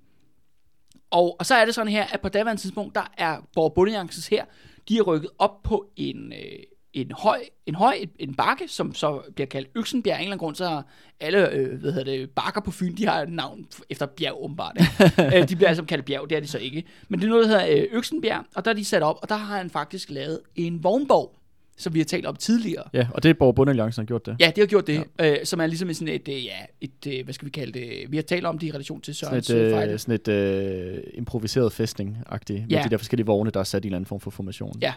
[1.11, 4.27] Og, og så er det sådan her, at på daværende tidspunkt, der er Borg Bundejances
[4.27, 4.45] her,
[4.89, 6.59] de er rykket op på en, øh,
[6.93, 10.15] en høj, en høj en, en bakke, som så bliver kaldt Øksenbjerg.
[10.15, 10.85] Af en eller anden grund, så har
[11.19, 14.77] alle øh, hvad hedder det, bakker på Fyn, de har et navn efter bjerg, åbenbart.
[15.35, 16.83] Øh, de bliver altså kaldt bjerg, det er de så ikke.
[17.09, 19.29] Men det er noget, der hedder øh, Øksenbjerg, og der er de sat op, og
[19.29, 21.40] der har han faktisk lavet en vognborg,
[21.81, 22.83] som vi har talt om tidligere.
[22.93, 24.35] Ja, og det er Borg Bundealliancen, der har gjort det.
[24.39, 25.39] Ja, det har gjort det, ja.
[25.39, 28.11] øh, som er ligesom sådan et, øh, ja, et, øh, hvad skal vi kalde det,
[28.11, 30.97] vi har talt om det i relation til Sørens Sådan et, øh, sådan et øh,
[31.13, 32.83] improviseret fæstning-agtigt, med Ja.
[32.83, 34.77] de der forskellige vogne, der er sat i en eller anden form for formation.
[34.81, 34.93] Ja.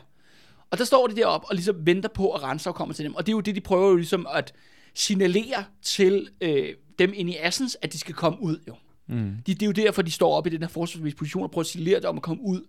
[0.70, 3.14] Og der står de deroppe og ligesom venter på, at Ransau kommer til dem.
[3.14, 4.53] Og det er jo det, de prøver jo ligesom at
[4.94, 6.68] signalere til øh,
[6.99, 8.75] dem inde i Assens, at de skal komme ud jo.
[9.09, 9.31] Mm.
[9.47, 11.62] De, det er jo derfor, de står op i den her forsvarsmæssige position og prøver
[11.62, 12.61] at signalere dem om at komme ud.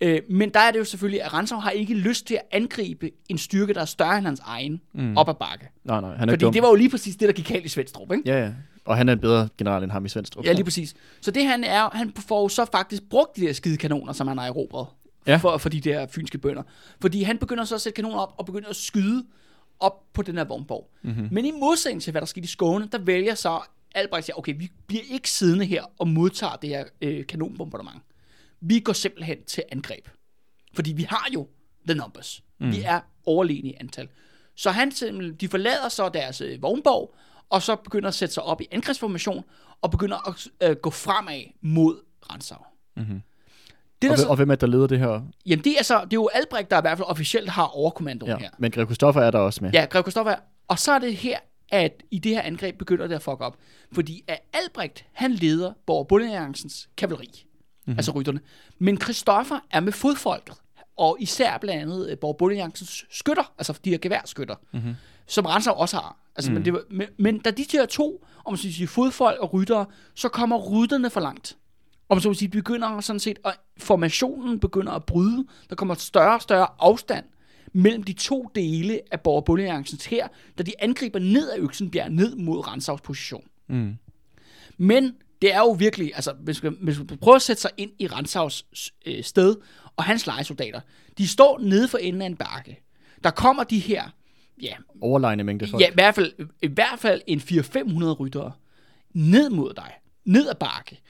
[0.00, 3.10] Øh, men der er det jo selvfølgelig, at Ransau har ikke lyst til at angribe
[3.28, 5.16] en styrke, der er større end hans egen, mm.
[5.16, 5.68] op ad bakke.
[5.84, 6.52] Nej, nej, han er Fordi dum.
[6.52, 8.22] det var jo lige præcis det, der gik galt i Svendstrup, ikke?
[8.26, 8.52] Ja, ja.
[8.84, 10.44] Og han er en bedre general end ham i Svendstrup.
[10.44, 10.94] Ja, lige præcis.
[11.20, 14.38] Så det han er, han får så faktisk brugt de der skide kanoner, som han
[14.38, 14.86] har erobret.
[15.26, 15.36] Ja.
[15.36, 16.62] For, for de der fynske bønder.
[17.00, 19.24] Fordi han begynder så at sætte kanoner op, og begynder at skyde
[19.80, 20.90] op på den her vognborg.
[21.02, 21.12] Mhm.
[21.12, 21.28] Mm-hmm.
[21.34, 23.60] Men i modsætning til, hvad der skete i Skåne, der vælger så
[23.94, 28.02] Albrecht siger, okay, vi bliver ikke siddende her og modtager det her øh, kanonbombardement.
[28.60, 30.08] Vi går simpelthen til angreb.
[30.74, 31.48] Fordi vi har jo
[31.88, 32.42] the numbers.
[32.60, 32.70] Mm.
[32.72, 34.08] Vi er overlegne i antal.
[34.56, 37.14] Så han simpelthen, de forlader så deres øh, vognborg,
[37.50, 39.44] og så begynder at sætte sig op i angrebsformation,
[39.82, 42.00] og begynder at øh, gå fremad mod
[42.32, 42.58] Ransau.
[42.96, 43.22] Mhm.
[44.02, 45.20] Det, Og, hvem- og så, hvem er det, der leder det her?
[45.46, 48.30] jamen det er, så, det er jo Albrecht, der i hvert fald officielt har overkommandoen
[48.30, 48.36] Ja.
[48.38, 48.50] her.
[48.58, 49.70] Men Grev Christoffer er der også med.
[49.72, 50.34] Ja, Grev Kristoffer.
[50.68, 51.38] Og så er det her,
[51.70, 53.56] at i det her angreb begynder det at fuck op.
[53.94, 57.44] Fordi at Albrecht, han leder Borg Bundealliancens kavaleri.
[57.86, 57.98] Mm-hmm.
[57.98, 58.40] Altså rytterne.
[58.78, 60.54] Men Christoffer er med fodfolket.
[60.96, 63.52] Og især blandt andet øh, Borg Bundealliancens skytter.
[63.58, 64.54] Altså de her geværskytter.
[64.72, 64.94] Mm-hmm.
[65.26, 66.16] Som Ransau også har.
[66.36, 66.54] Altså, mm.
[66.54, 69.52] men, det var, men, men da de her to, om man skal sige fodfolk og
[69.52, 71.56] ryttere, så kommer rytterne for langt.
[72.08, 75.46] Og man så sige, begynder sådan set, at formationen begynder at bryde.
[75.70, 77.24] Der kommer større og større afstand
[77.72, 82.36] mellem de to dele af Borg Bundealliancens her, da de angriber ned ad Øksenbjerg, ned
[82.36, 83.44] mod Ransaus position.
[83.68, 83.96] Mm.
[84.78, 87.90] Men det er jo virkelig, altså hvis man, hvis man prøver at sætte sig ind
[87.98, 88.64] i Ransaus
[89.06, 89.56] øh, sted,
[89.96, 90.80] og hans lejesoldater,
[91.18, 92.82] de står nede for enden af en bakke.
[93.24, 94.04] Der kommer de her,
[94.62, 95.82] ja, Overlegne mængde folk.
[95.82, 98.52] ja i, hvert fald, i hvert fald en 400-500 ryttere
[99.14, 99.92] ned mod dig,
[100.24, 101.00] ned ad bakke.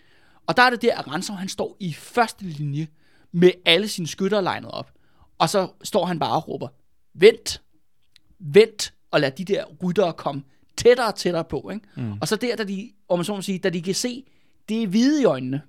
[0.46, 2.88] Og der er det der, at Ransau, han står i første linje
[3.32, 4.92] med alle sine skytter legnet op.
[5.38, 6.68] Og så står han bare og råber,
[7.14, 7.62] vent,
[8.38, 10.42] vent, og lad de der ryttere komme
[10.82, 11.70] tættere og tættere på.
[11.72, 11.86] Ikke?
[11.96, 12.12] Mm.
[12.20, 14.24] Og så der, da de, om man så må sige, da de kan se,
[14.68, 15.62] det er hvide i øjnene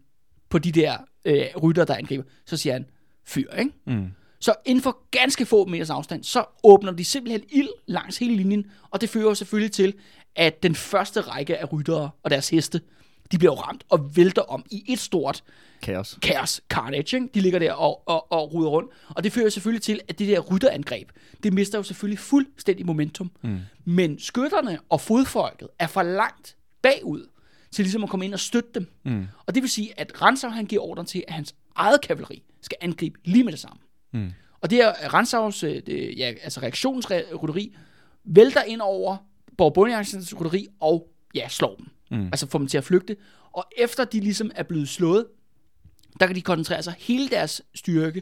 [0.50, 2.86] på de der øh, ryttere, der angriber, så siger han,
[3.26, 3.72] fyr, ikke?
[3.88, 4.08] Mm.
[4.40, 8.66] Så inden for ganske få meters afstand, så åbner de simpelthen ild langs hele linjen,
[8.90, 9.94] og det fører selvfølgelig til,
[10.36, 12.82] at den første række af ryttere og deres heste,
[13.32, 15.44] de bliver jo ramt og vælter om i et stort
[15.82, 16.18] Kaos.
[16.22, 17.30] kaos, carnage, ikke?
[17.34, 18.92] De ligger der og, og, og ruder rundt.
[19.10, 21.10] Og det fører selvfølgelig til, at det der rytterangreb,
[21.44, 23.32] det mister jo selvfølgelig fuldstændig momentum.
[23.42, 23.60] Mm.
[23.86, 27.28] Men skytterne og fodfolket er for langt bagud
[27.72, 28.88] til ligesom at komme ind og støtte dem.
[29.04, 29.28] Mm.
[29.46, 32.78] Og det vil sige, at Ransau han giver ordre til, at hans eget kavaleri skal
[32.82, 33.80] angribe lige med det samme.
[34.14, 34.32] Mm.
[34.62, 37.76] Og det er Ransaus øh, ja, altså reaktionsrytteri
[38.24, 39.18] vælter ind over
[39.58, 42.26] Borg Bundejaksens rytteri og ja, slår dem Mm.
[42.26, 43.16] Altså få dem til at flygte.
[43.52, 45.26] Og efter de ligesom er blevet slået,
[46.20, 48.22] der kan de koncentrere sig hele deres styrke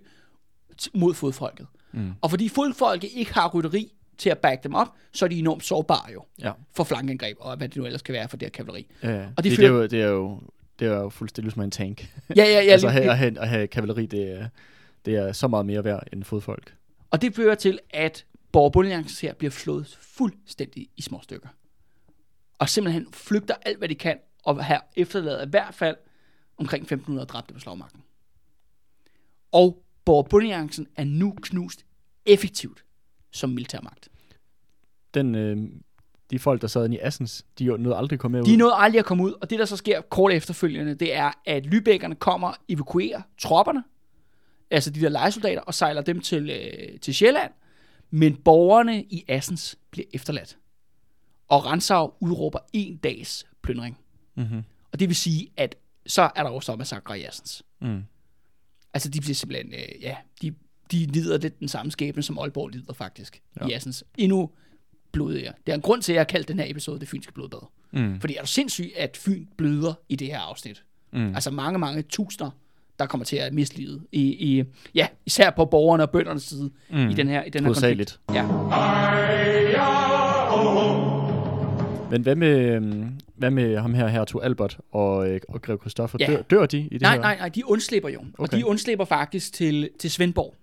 [0.93, 1.67] mod fodfolket.
[1.91, 2.11] Mm.
[2.21, 5.65] Og fordi fodfolket ikke har rytteri til at back dem op, så er de enormt
[5.65, 6.51] sårbare jo Ja.
[6.75, 8.87] for flankangreb, og hvad det nu ellers kan være for det her kavaleri.
[9.03, 9.27] Ja, ja.
[9.37, 10.41] Og de det, fyrer- det, er jo, det, er jo,
[10.79, 12.13] det er jo fuldstændig ligesom en tank.
[12.35, 12.71] Ja, ja, ja.
[12.71, 14.47] altså lige- at have, at have, at have kavaleri, det er,
[15.05, 16.75] det er så meget mere værd end fodfolk.
[17.11, 18.85] Og det fører til, at Borg
[19.21, 21.47] her bliver flået fuldstændig i små stykker.
[22.59, 25.95] Og simpelthen flygter alt, hvad de kan, og har efterladet i hvert fald
[26.57, 28.03] omkring 1500 dræbte på slagmarken.
[29.51, 30.27] Og Borg
[30.95, 31.85] er nu knust
[32.25, 32.83] effektivt
[33.31, 34.09] som militærmagt.
[35.13, 35.57] Den, øh,
[36.31, 38.57] de folk, der sad inde i Assens, de nåede aldrig komme med De ud.
[38.57, 41.65] nåede aldrig at komme ud, og det der så sker kort efterfølgende, det er, at
[41.65, 43.83] Lübeckerne kommer, evakuerer tropperne,
[44.71, 47.51] altså de der lejesoldater, og sejler dem til, øh, til Sjælland,
[48.09, 50.57] men borgerne i Assens bliver efterladt.
[51.49, 53.97] Og Ransau udråber en dags plyndring.
[54.35, 54.63] Mm-hmm.
[54.91, 55.75] Og det vil sige, at
[56.07, 57.63] så er der også massakre i Assens.
[57.81, 58.03] Mm.
[58.93, 60.53] Altså de bliver simpelthen, øh, ja, de,
[60.91, 63.65] de lider lidt den samme skæbne, som Aalborg lider faktisk ja.
[63.65, 63.69] Ja.
[63.69, 64.03] i Assens.
[64.17, 64.49] Endnu
[65.11, 65.53] blodigere.
[65.65, 67.67] Det er en grund til, at jeg har kaldt den her episode Det Fynske Blodbad.
[67.91, 68.19] Mm.
[68.19, 70.83] Fordi er du sindssyg, at Fyn bløder i det her afsnit?
[71.11, 71.35] Mm.
[71.35, 72.51] Altså mange, mange tusinder,
[72.99, 74.03] der kommer til at miste livet.
[74.11, 74.63] I, i,
[74.95, 77.09] ja, især på borgerne og bøndernes side mm.
[77.09, 78.19] i den her, i den her konflikt.
[78.29, 80.99] Hovedsageligt.
[81.13, 81.18] Ja.
[82.11, 86.17] Men hvad med, øhm, hvad med ham her, hertug Albert og, øh, og Grev Christoffer?
[86.21, 86.27] Ja.
[86.27, 87.21] Dør, dør de i det Nej, her?
[87.21, 88.19] nej, nej, de undslipper jo.
[88.19, 88.31] Okay.
[88.37, 90.55] Og de undslipper faktisk til, til Svendborg.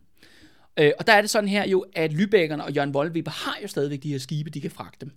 [0.79, 3.69] Øh, og der er det sådan her jo, at Lübeckerne og Jørgen Voldweber har jo
[3.69, 5.11] stadigvæk de her skibe, de kan fragte dem.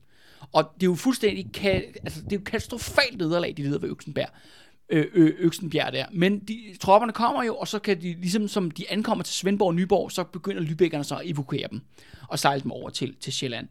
[0.54, 3.90] Og det er jo fuldstændig, ka- altså det er jo katastrofalt nederlag, de lider ved
[3.90, 4.30] Øksenberg.
[4.90, 6.06] Øh, ø- Øksenbjerg der.
[6.12, 9.68] Men de, tropperne kommer jo, og så kan de, ligesom som de ankommer til Svendborg
[9.68, 11.82] og Nyborg, så begynder Lübeckerne så at evakuere dem
[12.28, 13.68] og sejle dem over til, til Sjælland.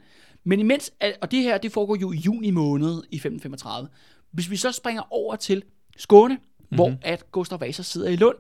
[0.49, 3.89] Men imens, og det her, det foregår jo i juni måned i 1535.
[4.33, 5.63] Hvis vi så springer over til
[5.97, 6.77] Skåne, mm-hmm.
[6.77, 8.37] hvor at Gustav Vasa sidder i Lund,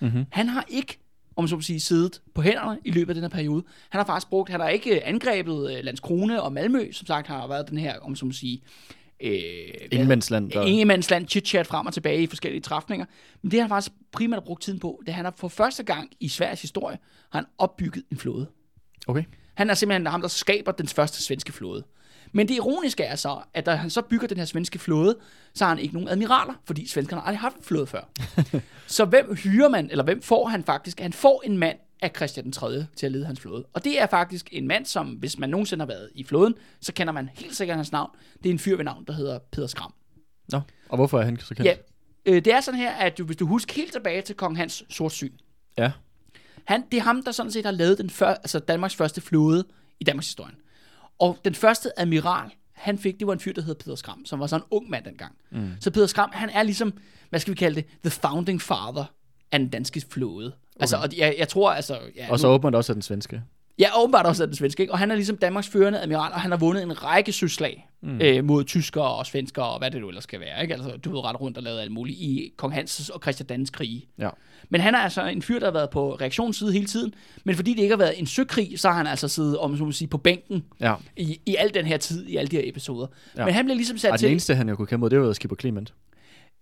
[0.00, 0.24] Mm-hmm.
[0.30, 0.98] han har ikke,
[1.36, 3.64] om så må sige, siddet på hænderne i løbet af den her periode.
[3.90, 7.46] Han har faktisk brugt, han har ikke angrebet øh, Landskrone og Malmø, som sagt har
[7.46, 8.62] været den her, om så må sige,
[9.20, 9.32] øh,
[9.90, 10.50] Ingemandsland.
[10.50, 10.62] Der...
[10.62, 13.06] Ingemandsland chit-chat frem og tilbage i forskellige træfninger.
[13.42, 16.10] Men det har han faktisk primært brugt tiden på, det han har for første gang
[16.20, 16.98] i Sveriges historie,
[17.30, 18.46] har han opbygget en flåde.
[19.06, 19.24] Okay.
[19.54, 21.84] Han er simpelthen ham, der skaber den første svenske flåde.
[22.32, 25.16] Men det ironiske er så, at da han så bygger den her svenske flåde,
[25.54, 28.08] så har han ikke nogen admiraler, fordi svenskerne har aldrig haft en flåde før.
[28.86, 31.00] så hvem hyrer man, eller hvem får han faktisk?
[31.00, 32.86] Han får en mand af Christian den 3.
[32.96, 33.64] til at lede hans flåde.
[33.72, 36.92] Og det er faktisk en mand, som hvis man nogensinde har været i flåden, så
[36.92, 38.10] kender man helt sikkert hans navn.
[38.42, 39.94] Det er en fyr ved navn, der hedder Peder Skram.
[40.52, 41.66] Nå, og hvorfor er han så kendt?
[41.66, 41.74] Ja,
[42.26, 44.84] øh, det er sådan her, at du, hvis du husker helt tilbage til kong Hans
[44.90, 45.32] Sortsyn,
[45.78, 45.92] ja.
[46.64, 49.64] Han, det er ham, der sådan set har lavet den før, altså Danmarks første flåde
[50.00, 50.54] i Danmarks historie.
[51.18, 54.40] Og den første admiral, han fik, det var en fyr, der hed Peter Skram, som
[54.40, 55.34] var så en ung mand dengang.
[55.50, 55.70] Mm.
[55.80, 56.92] Så Peter Skram, han er ligesom,
[57.30, 59.04] hvad skal vi kalde det, the founding father
[59.52, 60.46] af den danske flåde.
[60.46, 60.80] Okay.
[60.80, 61.98] Altså, og jeg, jeg tror, altså...
[62.16, 63.42] Ja, Og så åbner også af den svenske.
[63.78, 64.92] Ja, åbenbart også af den svenske, ikke?
[64.92, 68.20] Og han er ligesom Danmarks førende admiral, og han har vundet en række søslag mm.
[68.20, 70.74] øh, mod tyskere og svenskere, og hvad det nu ellers skal være, ikke?
[70.74, 73.70] Altså, du ved ret rundt og lavet alt muligt i Kong Hans og Christian Dannes
[73.70, 74.08] krige.
[74.18, 74.28] Ja.
[74.68, 77.74] Men han er altså en fyr, der har været på reaktionsside hele tiden, men fordi
[77.74, 80.08] det ikke har været en søkrig, så har han altså siddet, om så må sige,
[80.08, 80.94] på bænken Ja.
[81.16, 83.06] i, i al den her tid, i alle de her episoder.
[83.36, 83.44] Ja.
[83.44, 84.26] Men han blev ligesom sat Og til...
[84.26, 85.94] den eneste, han jo kunne kæmpe mod, det var Skipper Clement.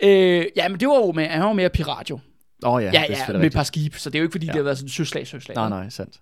[0.03, 2.19] Øh, ja, men det var jo med, han var jo mere pirat jo.
[2.65, 4.25] Åh oh, ja, Ja, det er ja, med et par skib, så det er jo
[4.25, 4.47] ikke fordi.
[4.47, 4.53] Ja.
[4.53, 5.55] det har været sådan søslag, søslag.
[5.55, 6.21] Nej, nej, sandt.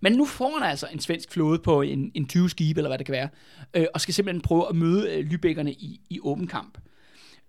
[0.00, 2.98] Men nu får han altså en svensk flåde på en, en 20 skibe, eller hvad
[2.98, 3.28] det kan være,
[3.74, 6.78] øh, og skal simpelthen prøve at møde øh, Lübeckerne i, i åben kamp.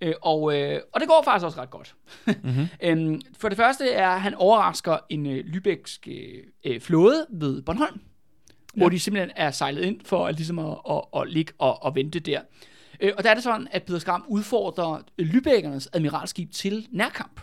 [0.02, 1.96] Øh, og, øh, og det går faktisk også ret godt.
[2.28, 2.68] mm-hmm.
[2.84, 7.62] øhm, for det første er, at han overrasker en øh, Lübecksk øh, øh, flåde ved
[7.62, 8.00] Bornholm,
[8.76, 8.80] ja.
[8.80, 11.96] hvor de simpelthen er sejlet ind for at, ligesom at, at, at ligge og, og
[11.96, 12.42] vente der.
[13.00, 17.42] Øh, og der er det sådan, at Peter Skram udfordrer øh, Lübeckernes admiralskib til nærkamp.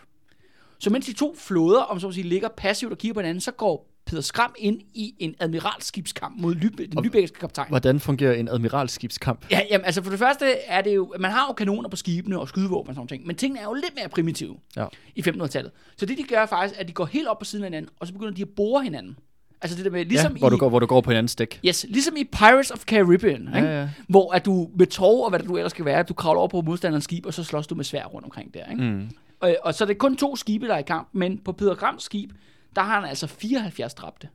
[0.79, 3.41] Så mens de to flåder, om så at sige, ligger passivt og kigger på hinanden,
[3.41, 7.69] så går Peter Skram ind i en admiralskibskamp mod Lübe- den lübeckske kaptajn.
[7.69, 9.47] Hvordan fungerer en admiralskibskamp?
[9.51, 12.39] Ja, jamen, altså for det første er det jo, man har jo kanoner på skibene
[12.41, 14.87] og skydevåben og sådan ting, men tingene er jo lidt mere primitive Ja.
[15.17, 15.73] i 1500-tallet.
[15.97, 17.91] Så det de gør er faktisk, at de går helt op på siden af hinanden,
[18.01, 19.19] og så begynder de at bore hinanden.
[19.63, 21.35] Altså det der med, ligesom ja, hvor, i, du går, hvor du går på hinandens
[21.37, 21.61] dæk.
[21.67, 23.69] Yes, ligesom i Pirates of Caribbean, ikke?
[23.69, 23.89] ja.
[24.09, 26.49] hvor at du med tog og hvad det du ellers skal være, du kravler over
[26.49, 28.71] på modstanderens skib, og så slås du med svær rundt omkring der.
[28.71, 28.83] Ikke?
[28.83, 29.09] Mm.
[29.41, 31.75] Og, og så er det kun to skibe, der er i kamp, men på Peter
[31.75, 32.31] Grams skib,
[32.77, 34.29] der har han altså 74 dræbte.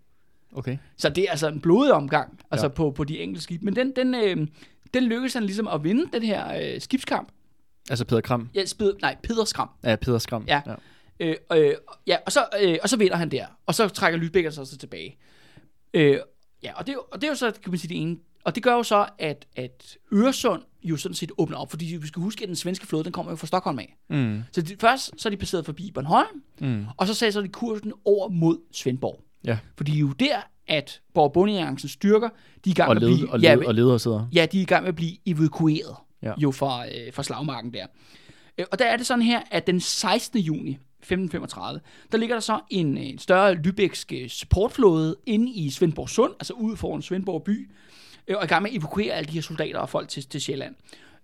[0.54, 0.78] Okay.
[0.98, 2.72] Så det er altså en blodig omgang, altså Ja.
[2.74, 3.66] på, på de enkelte skibe.
[3.66, 4.48] Men den, den, øh,
[4.94, 7.30] den lykkedes han ligesom at vinde, den her øh, skibskamp.
[7.90, 8.50] Altså Peter Kram.
[8.56, 9.70] Ja, spid, nej, Peder Skram.
[9.84, 10.46] Ja, Peter Skram.
[10.48, 10.62] Ja.
[11.20, 11.74] Øh, øh,
[12.08, 14.78] ja, og så, øh, og så vinder han der, og så trækker Lübecker sig så
[14.78, 15.18] tilbage.
[15.94, 16.18] Øh,
[16.64, 18.18] ja, og det, og det er jo så, kan man sige, det ene.
[18.44, 22.08] Og det gør jo så, at, at Øresund jo sådan set åbner op, fordi vi
[22.08, 23.98] skal huske, at den svenske flåde, den kommer jo fra Stockholm af.
[24.10, 24.42] Mm.
[24.52, 26.86] Så de, først så er de passeret forbi Bornholm, Mm.
[26.98, 29.24] og så så de kursen over mod Svendborg.
[29.46, 29.58] Ja.
[29.78, 30.36] Fordi jo der,
[30.68, 32.30] at Borg Bonniancens styrker,
[32.66, 33.30] de er i gang Og, med at blive...
[33.32, 34.28] og, ja, led, og ledere sidder.
[34.34, 36.34] Ja, de er i gang med at blive evakueret Ja.
[36.38, 37.86] jo fra, øh, fra slagmarken der.
[38.58, 40.40] Øh, og der er det sådan her, at den 16.
[40.40, 41.80] juni 1535,
[42.12, 46.54] der ligger der så en, en større lybæksk øh, supportflåde inde i Svendborg Sund, altså
[46.54, 47.72] ude foran Svendborg by,
[48.28, 50.30] øh, og er i gang med at evakuere alle de her soldater og folk til,
[50.30, 50.76] til Sjælland.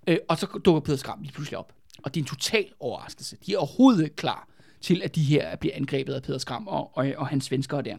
[0.08, 1.74] Øh, og så dukker Peder Skram lige pludselig op.
[2.04, 3.38] Og det er en total overraskelse.
[3.45, 4.48] De er overhovedet ikke klar
[4.82, 7.98] til, at de her bliver angrebet af Peder Skram og, og, og hans svenskere der.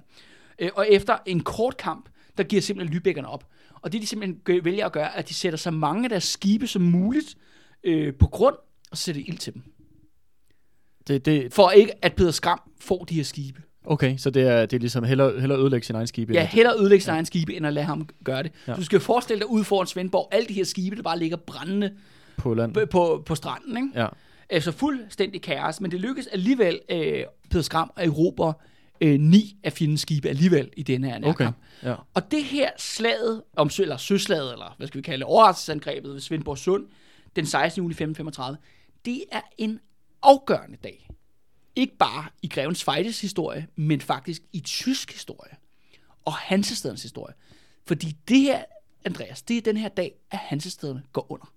[0.58, 3.46] Øh, og efter en kort kamp, der giver simpelthen Lübeckerne op.
[3.82, 6.24] Og det de simpelthen vælger at gøre, er, at de sætter så mange af deres
[6.24, 7.36] skibe som muligt
[7.84, 8.56] øh, på grund,
[8.90, 9.62] og sætter ild til dem.
[11.08, 13.62] Det, det, For ikke, at Peder Skram får de her skibe.
[13.92, 16.30] Okay, så det er, det er ligesom hellere, hellere ødelægge sin egen skib.
[16.30, 18.52] Ja, hellere ødelægge sin egen skibe, end at lade ham gøre det.
[18.66, 18.72] Ja.
[18.72, 18.76] Ja.
[18.76, 21.92] Du skal forestille dig ude foran Svendborg, alle de her skibe, der bare ligger brændende
[22.36, 22.74] på land.
[22.74, 23.76] på, på, på stranden.
[23.76, 24.00] Ikke?
[24.00, 24.06] Ja.
[24.52, 28.54] Øh, Så fuldstændig kaos, men det lykkes alligevel øh, Peder Skram at erobre
[29.00, 31.56] øh, ni af fjendens skibe alligevel i den her nærkamp.
[31.82, 31.90] Okay.
[31.90, 31.94] Ja.
[32.14, 36.20] Og det her slaget, om eller søslaget, eller hvad skal vi kalde det, overraskelsesangrebet ved
[36.20, 36.84] Svendborg Sund,
[37.36, 37.82] den 16.
[37.82, 38.56] juli 1535,
[39.04, 39.80] det er en
[40.22, 41.08] afgørende dag.
[41.78, 45.56] Ikke bare i Grevens Fejdes historie, men faktisk i tysk historie.
[46.24, 47.34] Og Hansestedens historie.
[47.86, 48.64] Fordi det her,
[49.04, 51.52] Andreas, det er den her dag, at Hansestederne går under.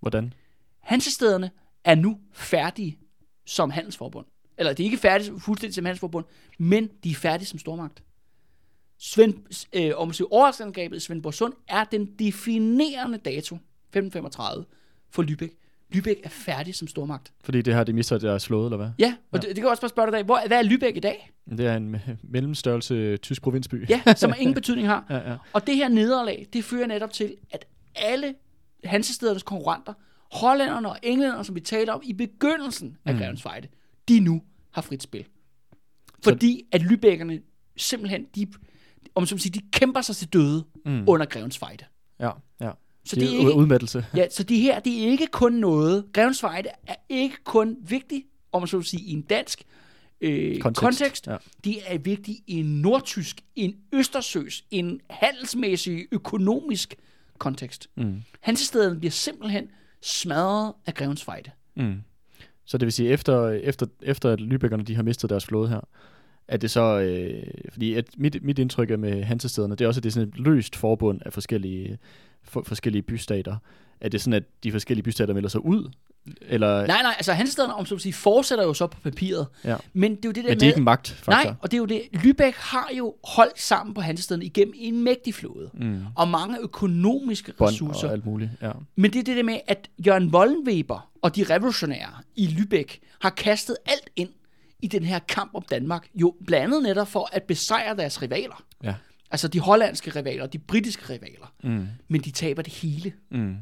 [0.00, 0.34] Hvordan?
[0.80, 1.50] Hansestederne
[1.84, 2.98] er nu færdige
[3.44, 4.26] som handelsforbund.
[4.58, 6.24] Eller de er ikke færdige fuldstændig som handelsforbund,
[6.58, 8.02] men de er færdige som stormagt.
[8.98, 14.64] Svend, øh, om overraskelsesangrebet i Svendborg Sund er den definerende dato, 1535,
[15.10, 15.61] for Lübeck.
[15.94, 17.32] Lübeck er færdig som stormagt.
[17.44, 18.90] Fordi det her, det mister deres flåde, eller hvad?
[18.98, 19.38] Ja, og ja.
[19.38, 20.22] Det, det kan jeg også bare spørge dig dag.
[20.24, 21.30] Hvor, hvad er Lübeck i dag?
[21.50, 23.88] Det er en me- mellemstørrelse tysk provinsby.
[23.88, 25.06] Ja, som ingen betydning har.
[25.10, 25.36] ja, ja.
[25.52, 27.64] Og det her nederlag, det fører netop til, at
[27.94, 28.34] alle
[28.84, 29.92] Hansestedernes konkurrenter,
[30.32, 33.20] hollænderne og englænderne, som vi talte om i begyndelsen af Mm.
[33.20, 33.68] Grevens Fejde,
[34.08, 35.24] de nu har frit spil.
[36.24, 37.32] Fordi at Lübeckerne
[37.76, 38.46] simpelthen, de,
[39.14, 41.04] om som siger, de kæmper sig til døde Mm.
[41.08, 41.84] under Grevens Fejde.
[42.20, 42.30] Ja,
[42.60, 42.70] ja.
[43.04, 44.06] Så det, er ikke, udmattelse.
[44.16, 48.24] ja, så det her, det er ikke kun noget, Grevens Fejde er ikke kun vigtig,
[48.52, 49.62] om man så vil sige, i en dansk
[50.20, 50.80] øh, kontekst.
[50.80, 51.26] kontekst.
[51.26, 51.36] Ja.
[51.64, 56.94] Det er vigtigt i en nordtysk, en østersøs, en handelsmæssig, økonomisk
[57.38, 57.88] kontekst.
[57.96, 58.22] Mm.
[58.40, 59.68] Hansesteden bliver simpelthen
[60.02, 61.50] smadret af Grevens Fejde.
[61.76, 61.94] Mm.
[62.64, 65.80] Så det vil sige, efter, efter, efter at Lübeckerne de har mistet deres flåde her,
[66.52, 67.42] er det så, øh,
[67.72, 70.28] fordi at mit, mit indtryk er med Hansestederne, det er også, at det er sådan
[70.28, 71.98] et løst forbund af forskellige,
[72.44, 73.56] for, forskellige bystater.
[74.00, 75.90] Er det sådan, at de forskellige bystater melder sig ud?
[76.40, 79.46] Eller, Nej, nej, altså Hansesteden, om så sige, fortsætter jo så på papiret.
[79.64, 79.76] Ja.
[79.92, 80.62] Men det er jo det der men det med...
[80.62, 81.32] er ikke en magtfaktor?
[81.32, 82.02] Nej, og det er jo det.
[82.14, 85.70] Lübeck har jo holdt sammen på Hansesteden igennem en mægtig flåde.
[85.74, 86.00] Mm.
[86.16, 88.06] Og mange økonomiske Bånd ressourcer.
[88.06, 88.72] og alt muligt, ja.
[88.96, 93.30] Men det er det der med, at Jørgen Wollenweber og de revolutionære i Lübeck har
[93.30, 94.30] kastet alt ind
[94.82, 96.08] i den her kamp om Danmark.
[96.14, 98.64] Jo blandt andet netop for at besejre deres rivaler.
[98.84, 98.94] Ja.
[99.30, 101.52] Altså de hollandske rivaler, de britiske rivaler.
[101.62, 101.86] Mm.
[102.08, 103.12] Men de taber det hele.
[103.30, 103.56] Mm.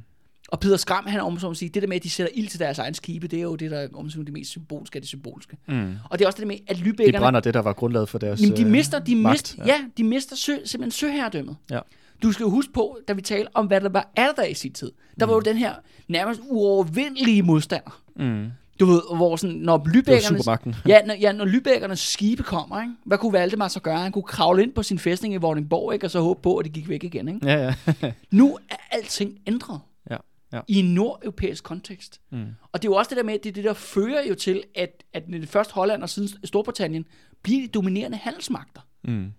[0.49, 2.49] Og Peter Skram, han om som at sige, det der med, at de sætter ild
[2.49, 4.97] til deres egen skibe, det er jo det, der er om som det mest symbolske
[4.97, 5.57] af det symbolske.
[5.69, 5.95] Mm.
[6.11, 7.19] Og det er også det med, at De Lübeckerne...
[7.19, 9.81] brænder det, der var grundlaget for deres Jamen, de øh, mister, de magt, mister, ja.
[9.97, 11.57] de mister sø, simpelthen søherredømmet.
[11.71, 11.81] Ja.
[12.23, 14.55] Du skal jo huske på, da vi taler om, hvad der var er der i
[14.55, 14.93] sin tid.
[15.21, 15.75] Der var jo den her
[16.09, 18.03] nærmest uovervindelige modstander.
[18.17, 18.47] Mm.
[18.81, 20.75] Du ved, hvor sådan, når supermagten.
[20.87, 22.95] ja, når, ja, når Lübeckernes skibe kommer, ikke?
[23.05, 23.99] hvad kunne Valdemar så gøre?
[23.99, 26.07] Han kunne kravle ind på sin fæstning i Vordingborg, ikke?
[26.07, 27.29] og så håbe på, at det gik væk igen.
[27.29, 27.47] Ikke?
[27.47, 28.13] Ja, ja.
[28.31, 30.17] Nu er alting ændret ja.
[30.53, 30.61] ja.
[30.69, 32.21] i en nordeuropæisk kontekst.
[32.31, 32.47] Mm.
[32.73, 34.63] Og det er jo også det der med, at det det, der fører jo til,
[34.75, 37.05] at, at det først Holland og siden Storbritannien
[37.43, 38.81] bliver de dominerende handelsmagter.
[39.05, 39.33] Mm.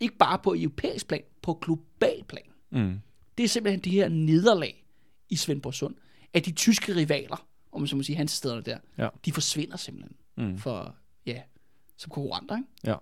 [0.00, 2.42] Ikke bare på europæisk plan, på global plan.
[2.72, 3.00] Mm.
[3.38, 4.84] Det er simpelthen det her nederlag
[5.28, 5.94] i Svendborg Sund,
[6.34, 9.08] at de tyske rivaler, om man så må sige, hans steder der, Ja.
[9.24, 10.58] de forsvinder simpelthen Mm.
[10.58, 10.94] for,
[11.26, 11.36] ja,
[11.98, 12.68] som konkurrenter, ikke?
[12.84, 12.94] Ja.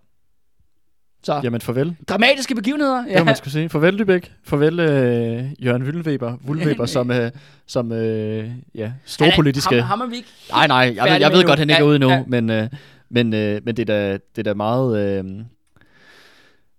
[1.23, 1.97] Så Jamen farvel.
[2.09, 3.05] dramatiske begivenheder.
[3.09, 3.17] Ja.
[3.17, 3.69] Det man skulle sige.
[3.69, 4.31] Farvel Lübeck.
[4.45, 7.31] Farvel øh, Jørgen Wüllenweber, Wüllenweber som, øh,
[7.67, 9.75] som øh, ja, storpolitiske...
[9.83, 11.85] Ham, ham er vi ikke Nej, nej, jeg, jeg med ved godt, han ikke Ja,
[11.85, 12.25] er ude endnu, ja.
[12.27, 12.69] men, øh,
[13.09, 15.19] men, øh, men det, er da, det er da meget...
[15.25, 15.25] Øh,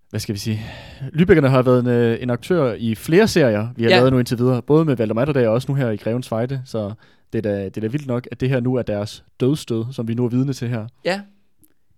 [0.09, 0.65] hvad skal vi sige?
[1.01, 3.95] Lübeckerne har været en, øh, en aktør i flere serier, vi har Ja.
[3.95, 3.99] ja.
[3.99, 4.61] lavet nu indtil videre.
[4.61, 6.61] Både med Valdemar Atterdag og også nu her i Grevens Fejde.
[6.65, 6.93] Så
[7.33, 9.85] det er, da, det er da vildt nok, at det her nu er deres dødstød,
[9.91, 10.87] som vi nu er vidne til her.
[11.05, 11.21] Ja.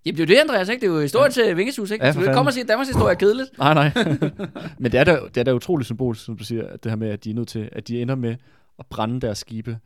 [0.05, 0.81] Jamen det er jo det, Andreas, ikke?
[0.81, 1.43] Det er jo historien ja.
[1.45, 2.05] til Vingesus, ikke?
[2.05, 2.35] Ja, Ja, du kan fanden.
[2.37, 3.49] komme og sige, at Danmarks historie er kedeligt.
[3.57, 3.91] Nej, nej.
[4.79, 6.97] men det er, da, det er da utroligt symbolisk, som du siger, at det her
[6.97, 8.35] med, at de er nødt til, at de ender med
[8.79, 9.77] at brænde deres skibe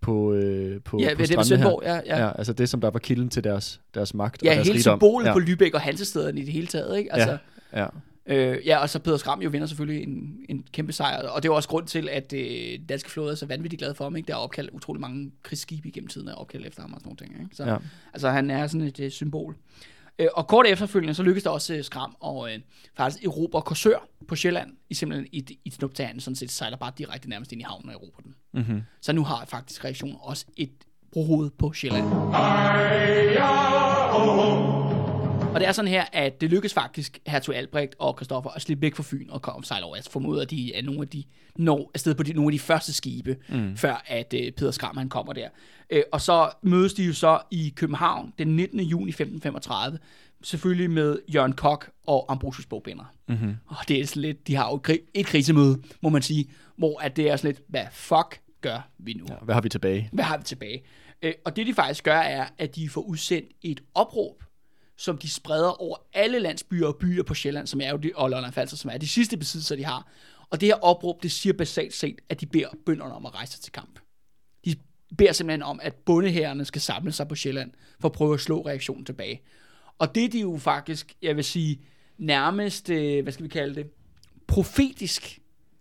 [0.00, 1.78] på, øh, på, ja, på det med strandene her.
[1.82, 2.00] Ja.
[2.16, 4.66] Ja, Ja, altså det, som der var kilden til deres, deres magt og ja deres
[4.66, 4.94] hele rigdom.
[4.98, 5.32] symbolet ja.
[5.32, 7.12] på Lübeck og Hansestederne i det hele taget, ikke?
[7.12, 7.38] Altså,
[7.72, 7.86] Ja.
[8.28, 11.48] Øh, ja, og så Peder Skram jo vinder selvfølgelig en, en kæmpe sejr, og det
[11.48, 14.16] er også grund til, at øh, danske flåde er så vanvittigt glad for ham.
[14.16, 14.26] Ikke?
[14.26, 17.16] Der er opkaldt utrolig mange krigsskibe igennem tiden, er opkaldt efter ham og sådan nogle
[17.16, 17.44] ting.
[17.44, 17.56] Ikke?
[17.56, 17.76] Så, Ja.
[18.12, 19.56] Altså, han er sådan et øh, symbol.
[20.18, 22.58] Øh, og kort efterfølgende, så lykkedes det også øh, Skram og øh,
[22.96, 27.28] faktisk erobre Korsør på Sjælland, i simpelthen i, i Snuptagen, sådan set sejler bare direkte
[27.28, 28.34] nærmest ind i havnen og erobrer den.
[28.52, 28.82] Mm-hmm.
[29.00, 30.72] Så nu har faktisk reaktionen også et
[31.12, 32.06] brohoved på Sjælland.
[35.56, 38.82] Og det er sådan her, at det lykkes faktisk Hertug Albrecht og Christoffer at slippe
[38.82, 39.96] væk fra Fyn og komme sejle over.
[39.96, 41.24] Jeg formoder, at de er nogle af de
[41.56, 43.76] når afsted på de, nogle af de første skibe, mm.
[43.76, 45.48] før at øh, Peder Skram han kommer der.
[45.90, 48.80] Øh, og så mødes de jo så i København den 19.
[48.80, 49.98] juni 1535,
[50.42, 53.04] selvfølgelig med Jørgen Kok og Ambrosius Bogbinder.
[53.28, 53.56] Mm-hmm.
[53.66, 57.16] Og det er sådan lidt, de har jo et krisemøde, må man sige, hvor at
[57.16, 59.24] det er sådan lidt, hvad fuck gør vi nu?
[59.28, 60.08] Ja, hvad har vi tilbage?
[60.12, 60.82] Hvad har vi tilbage?
[61.22, 64.42] Øh, og det de faktisk gør, er, at de får udsendt et opråb,
[64.96, 68.30] som de spreder over alle landsbyer og byer på Sjælland, som er jo de, og
[68.30, 70.08] Lolland Falster, som er de sidste besiddelser, de har.
[70.50, 73.52] Og det her opråb, det siger basalt set, at de beder bønderne om at rejse
[73.52, 73.98] sig til kamp.
[74.64, 74.74] De
[75.18, 78.66] beder simpelthen om, at bondehærerne skal samle sig på Sjælland, for at prøve at slå
[78.66, 79.42] reaktionen tilbage.
[79.98, 81.80] Og det de jo faktisk, jeg vil sige,
[82.18, 83.86] nærmest, øh, hvad skal vi kalde det,
[84.46, 85.40] profetisk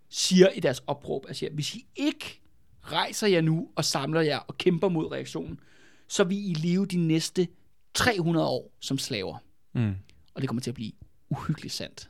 [0.09, 2.41] siger i deres opråb, altså hvis I ikke
[2.81, 5.59] rejser jer nu og samler jer og kæmper mod reaktionen,
[6.07, 7.47] så vil I leve de næste
[7.95, 9.37] 300 år som slaver.
[9.73, 9.95] Mm.
[10.33, 10.91] Og det kommer til at blive
[11.29, 12.09] uhyggeligt sandt.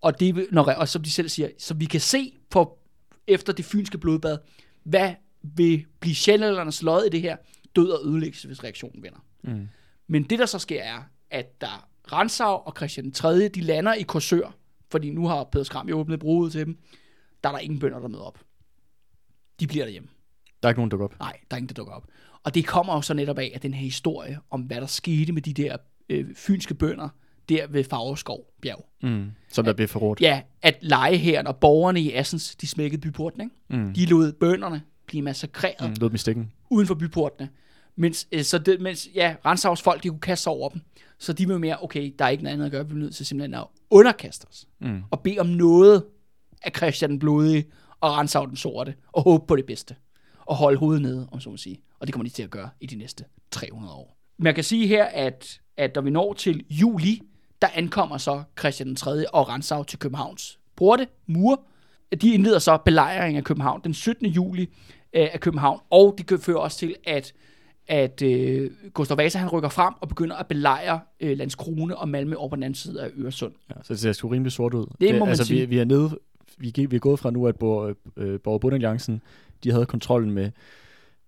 [0.00, 2.78] Og, det, når, og som de selv siger, så vi kan se på,
[3.26, 4.38] efter det fynske blodbad,
[4.82, 7.36] hvad vil blive sjælændernes lod i det her,
[7.76, 9.24] død og ødelæggelse, hvis reaktionen vinder.
[9.42, 9.68] Mm.
[10.06, 13.48] Men det, der så sker, er, at der Ransau og Christian 3.
[13.48, 14.56] de lander i Korsør,
[14.90, 16.78] fordi nu har Peder Skram jo åbnet bruget til dem.
[17.44, 18.38] Der er der ingen bønder, der møder op.
[19.60, 20.08] De bliver derhjemme.
[20.62, 21.20] Der er ikke nogen, der dukker op.
[21.20, 22.06] Nej, der er ingen, der dukker op.
[22.46, 25.32] Og det kommer jo så netop af, at den her historie om, hvad der skete
[25.32, 25.76] med de der
[26.08, 27.08] øh, fynske bønder,
[27.48, 28.86] der ved Fagerskov bjerg.
[29.02, 29.30] Mm.
[29.48, 30.20] Som der bliver forrådt.
[30.20, 33.82] Ja, at legehæren og borgerne i Assens, de smækkede byporten, ikke?
[33.84, 33.94] Mm.
[33.94, 35.94] De lod bønderne blive massakreret Mm.
[36.00, 36.52] Lød dem stikken.
[36.70, 37.48] uden for byportene.
[37.96, 40.80] Mens, øh, så det, mens ja, Ransavs folk, de kunne kaste sig over dem.
[41.18, 43.14] Så de var mere, okay, der er ikke noget andet at gøre, vi er nødt
[43.14, 44.66] til simpelthen at underkaste os.
[44.80, 45.02] Mm.
[45.10, 46.04] Og bede om noget
[46.62, 47.64] af Christian den Blodige
[48.00, 49.94] og Ransav den Sorte, og håbe på det bedste.
[50.46, 51.80] Og holde hovedet nede, om så må sige.
[52.00, 54.16] Og det kommer de til at gøre i de næste 300 år.
[54.38, 57.22] Man kan sige her, at, at når vi når til juli,
[57.62, 59.34] der ankommer så Christian den 3.
[59.34, 61.56] og Ransav til Københavns porte, mure.
[62.20, 64.26] De indleder så belejring af København den 17.
[64.26, 64.62] juli
[65.12, 67.34] øh, af København, og det kan føre også til, at
[67.88, 72.34] at øh, Gustav Vasa han rykker frem og begynder at belejre øh, Landskrone og Malmø
[72.34, 73.52] over på den anden side af Øresund.
[73.70, 74.86] Ja, så det ser sgu rimelig sort ud.
[75.00, 75.60] Det må man altså, sige.
[75.60, 76.18] Vi, vi er nede,
[76.58, 79.22] vi, vi er gået fra nu, at Borg, øh, Borg Bund Alliancen,
[79.64, 80.50] de havde kontrollen med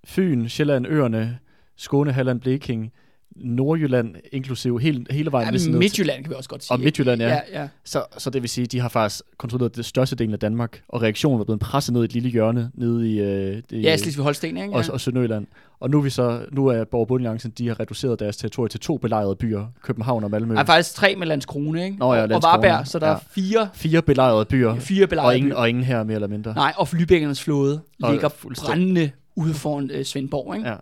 [0.04, 1.38] Fyn, Sjælland, Øerne,
[1.76, 2.92] Skåne, Halland, Bleking,
[3.36, 6.72] Nordjylland, inklusive hele, hele vejen Ja, næsten ned Midtjylland kan vi også godt sige.
[6.72, 6.80] Og?
[6.80, 7.28] Midtjylland, ja.
[7.28, 7.68] ja, ja.
[7.84, 10.82] Så, så det vil sige, at de har faktisk kontrolleret det største del af Danmark,
[10.88, 13.96] og reaktionen var blevet presset ned i et lille hjørne nede i, øh, det, Ja,
[13.96, 14.74] Slesvig Holsten, ikke?
[14.74, 15.46] og, og Sønderjylland.
[15.80, 18.96] Og nu er vi så, nu er Borg de har reduceret deres territorie til to
[18.96, 20.54] belejrede byer, København og Malmø.
[20.54, 21.96] Er faktisk tre med Landskrone, ikke?
[21.98, 23.12] Nå ja, og, og Landskrone, Varberg, så der ja.
[23.12, 25.56] er fire, Fire belejrede byer, fire belejrede og ingen, byer.
[25.56, 26.54] og ingen her mere eller mindre.
[26.54, 30.68] Nej, og Flybækkernes flåde Og ligger brændende ude foran øh, Svendborg, ikke?
[30.68, 30.74] Ja.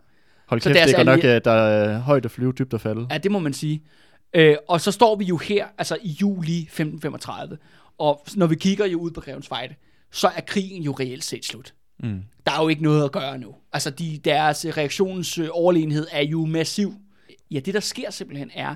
[0.46, 2.80] Hold Så kæft, det er godt nok, at der er højt at flyve, dybt at
[2.80, 3.06] falde.
[3.10, 3.82] Ja, det må man sige.
[4.34, 7.58] Øh, og så står vi jo her, altså i juli 1535,
[7.98, 9.74] og når vi kigger jo ud på Grevens Fejde,
[10.12, 11.74] så er krigen jo reelt set slut.
[11.98, 12.22] Mm.
[12.46, 13.54] Der er jo ikke noget at gøre nu.
[13.72, 16.94] Altså, de, deres øh, reaktionens øh, overlegenhed er jo massiv.
[17.50, 18.74] Ja, det der sker simpelthen er,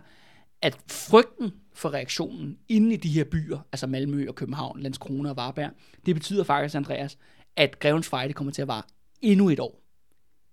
[0.63, 5.37] at frygten for reaktionen inde i de her byer, altså Malmø og København, Landskrone og
[5.37, 5.71] Varberg,
[6.07, 7.19] det betyder faktisk, Andreas,
[7.57, 8.83] at Grevens Fejde kommer til at vare
[9.21, 9.83] endnu et år.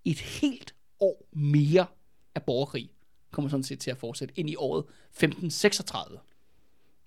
[0.04, 1.86] Et helt år mere
[2.34, 2.90] af borgerkrig
[3.30, 6.18] kommer sådan set til at fortsætte ind i året 1536.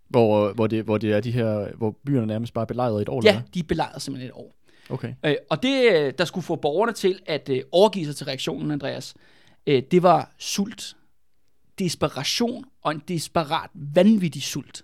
[0.09, 3.09] Hvor, hvor, det, hvor det er de her, hvor byerne nærmest bare er belejret et
[3.09, 4.55] år, Ja, eller de er belejret simpelthen et år.
[4.89, 5.13] Okay.
[5.25, 8.71] Øh, og det, øh, der skulle få borgerne til at øh, overgive sig til reaktionen,
[8.71, 9.13] Andreas,
[9.67, 10.95] øh, det var sult,
[11.79, 14.83] desperation og en desperat, vanvittig sult.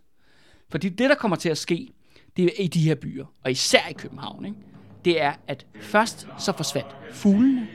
[0.69, 1.89] Fordi det, der kommer til at ske,
[2.37, 4.57] det er i de her byer, og især i København, ikke?
[5.05, 7.67] det er, at først så forsvandt fuglene,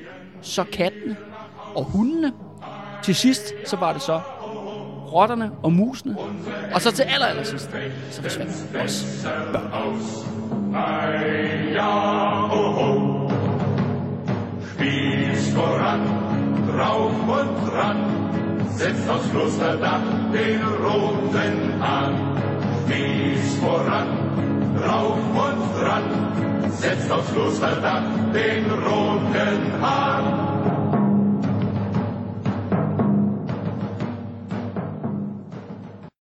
[0.43, 1.17] så kattene
[1.75, 2.33] og hundene.
[3.03, 4.21] Til sidst, så var det så
[5.13, 6.17] rotterne og musene.
[6.75, 7.71] Og så til aller, aller sidst,
[8.11, 10.27] så forsvandt også
[14.83, 16.01] Spieß voran,
[16.69, 17.99] drauf und dran,
[18.77, 22.13] setzt aufs Klosterdach den roten an.
[22.83, 24.09] Spieß voran,
[24.83, 28.05] drauf und dran, setzt aufs Klosterdach
[28.35, 30.72] den roten Hahn.